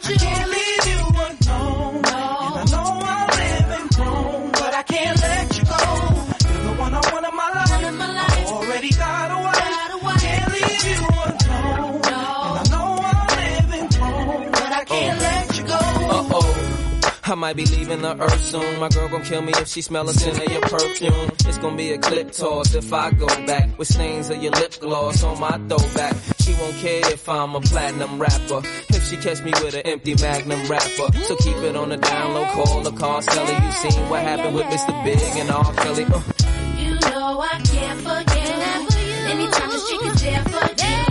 [0.09, 1.97] I can't leave you alone.
[1.97, 5.83] And I know I'm living wrong, but I can't let you go.
[6.49, 7.73] You're the one I want in my life.
[7.73, 9.58] I already got a
[17.31, 18.81] I might be leaving the earth soon.
[18.81, 21.31] My girl gon' kill me if she smell a scent of your perfume.
[21.47, 24.81] It's gonna be a clip toss if I go back with stains of your lip
[24.81, 26.17] gloss on my throwback.
[26.39, 28.63] She won't care if I'm a platinum rapper.
[28.89, 31.13] If she catch me with an empty magnum rapper.
[31.25, 33.63] So keep it on the down low, call the car seller.
[33.63, 35.05] You seen what happened with Mr.
[35.05, 35.75] Big and R.
[35.75, 36.05] Kelly.
[36.05, 36.23] Uh.
[36.79, 38.49] You know I care for you.
[39.29, 41.08] Anytime a chick is there for you.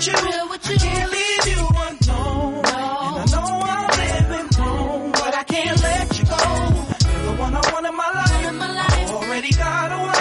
[0.00, 0.76] Be real with you.
[0.76, 2.54] I can't leave you alone.
[2.56, 6.36] And I know I'm living wrong, but I can't let you go.
[7.12, 8.32] You're the one I want in my life.
[8.32, 10.16] I already got a wife.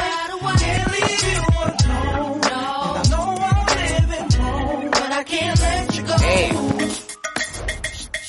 [0.59, 2.41] Can't leave you alone.
[2.43, 6.17] And I know I'm living wrong, but I can't let you go.
[6.17, 6.49] Hey.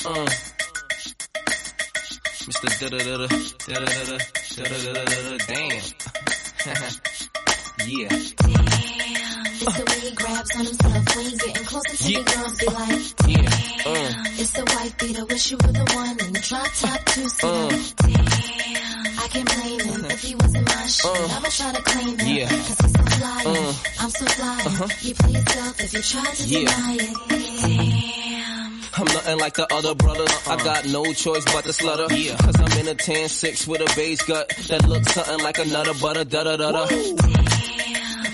[0.06, 0.28] Uh.
[2.46, 2.68] Mr.
[2.80, 3.26] Da-da-da-da,
[3.66, 4.16] da-da-da-da,
[4.56, 5.82] da-da-da-da-da, damn.
[7.88, 8.18] yeah.
[9.62, 9.99] It's the
[10.40, 12.18] way he grabs on himself when he's getting closer to Yeah.
[12.18, 12.24] me.
[12.24, 13.90] Girls be like, Yeah.
[13.90, 14.24] Uh.
[14.40, 15.24] it's the white beater.
[15.26, 17.44] Wish you were the one in the drop top two seat.
[17.44, 17.68] Uh.
[17.96, 21.06] Damn, I can't blame him if he wasn't my shit.
[21.06, 22.36] I would try to claim him.
[22.36, 22.48] Yeah.
[22.48, 23.42] Cause he's so fly.
[23.46, 23.74] Uh.
[24.00, 24.62] I'm so fly.
[24.66, 24.88] Uh-huh.
[25.02, 26.58] You play yourself if you try to Yeah.
[26.60, 27.16] deny it.
[27.28, 28.80] Damn.
[28.92, 30.32] I'm nothing like the other brothers.
[30.46, 32.08] I got no choice but to slutter.
[32.10, 32.36] Yeah.
[32.36, 35.64] Cause I'm in a tan six with a beige gut that looks something like a
[35.66, 36.86] nutter butter da da da da.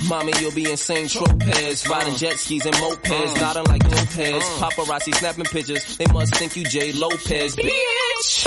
[0.08, 4.42] Mommy, you'll be insane tropez, riding jet skis and mopeds, nodding like Lopez.
[4.60, 8.46] Paparazzi snapping pictures, they must think you Jay Lopez, bitch.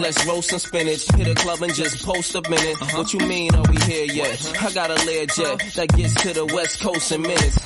[0.00, 2.76] Let's roast some spinach, hit a club and just post a minute.
[2.94, 4.62] What you mean, are we here yet?
[4.62, 7.58] I got a Learjet that gets to the west coast in minutes.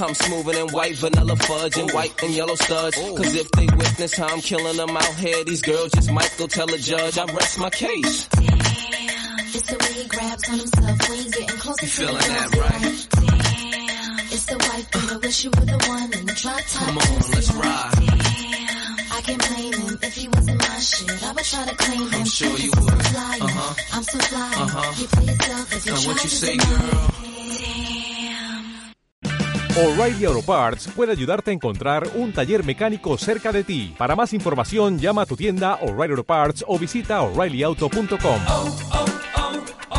[0.00, 2.96] I'm smoother than white vanilla fudge and white and yellow studs.
[2.96, 6.48] Cause if they witness how I'm killing them out here, these girls just might go
[6.48, 7.16] tell a judge.
[7.16, 8.28] I rest my case.
[9.66, 12.34] It's the way he grabs on himself when he's getting closer You to the feeling
[12.34, 12.60] that, girl.
[12.68, 13.08] right?
[13.16, 14.18] Damn.
[14.34, 15.08] It's the white thing.
[15.08, 16.84] I wish you were the one in the drop top.
[16.84, 17.92] Come on, let's ride.
[17.96, 18.94] Damn.
[19.08, 21.22] I can't blame him if he wasn't my shit.
[21.24, 22.20] I would try to claim him.
[22.20, 22.92] I'm sure you Cause would.
[22.92, 23.38] I'm fly.
[23.40, 23.74] Uh-huh.
[23.96, 24.52] I'm so fly.
[24.52, 24.92] Uh-huh.
[25.00, 27.08] You play yourself if you Now try what you to say, deny girl?
[27.08, 27.14] it.
[29.24, 29.84] Damn.
[29.86, 33.94] O'Reilly Auto Parts puede ayudarte a encontrar un taller mecánico cerca de ti.
[33.96, 38.40] Para más información, llama a tu tienda O'Reilly Auto Parts o visita oreillyauto.com.
[38.48, 39.04] oh, oh,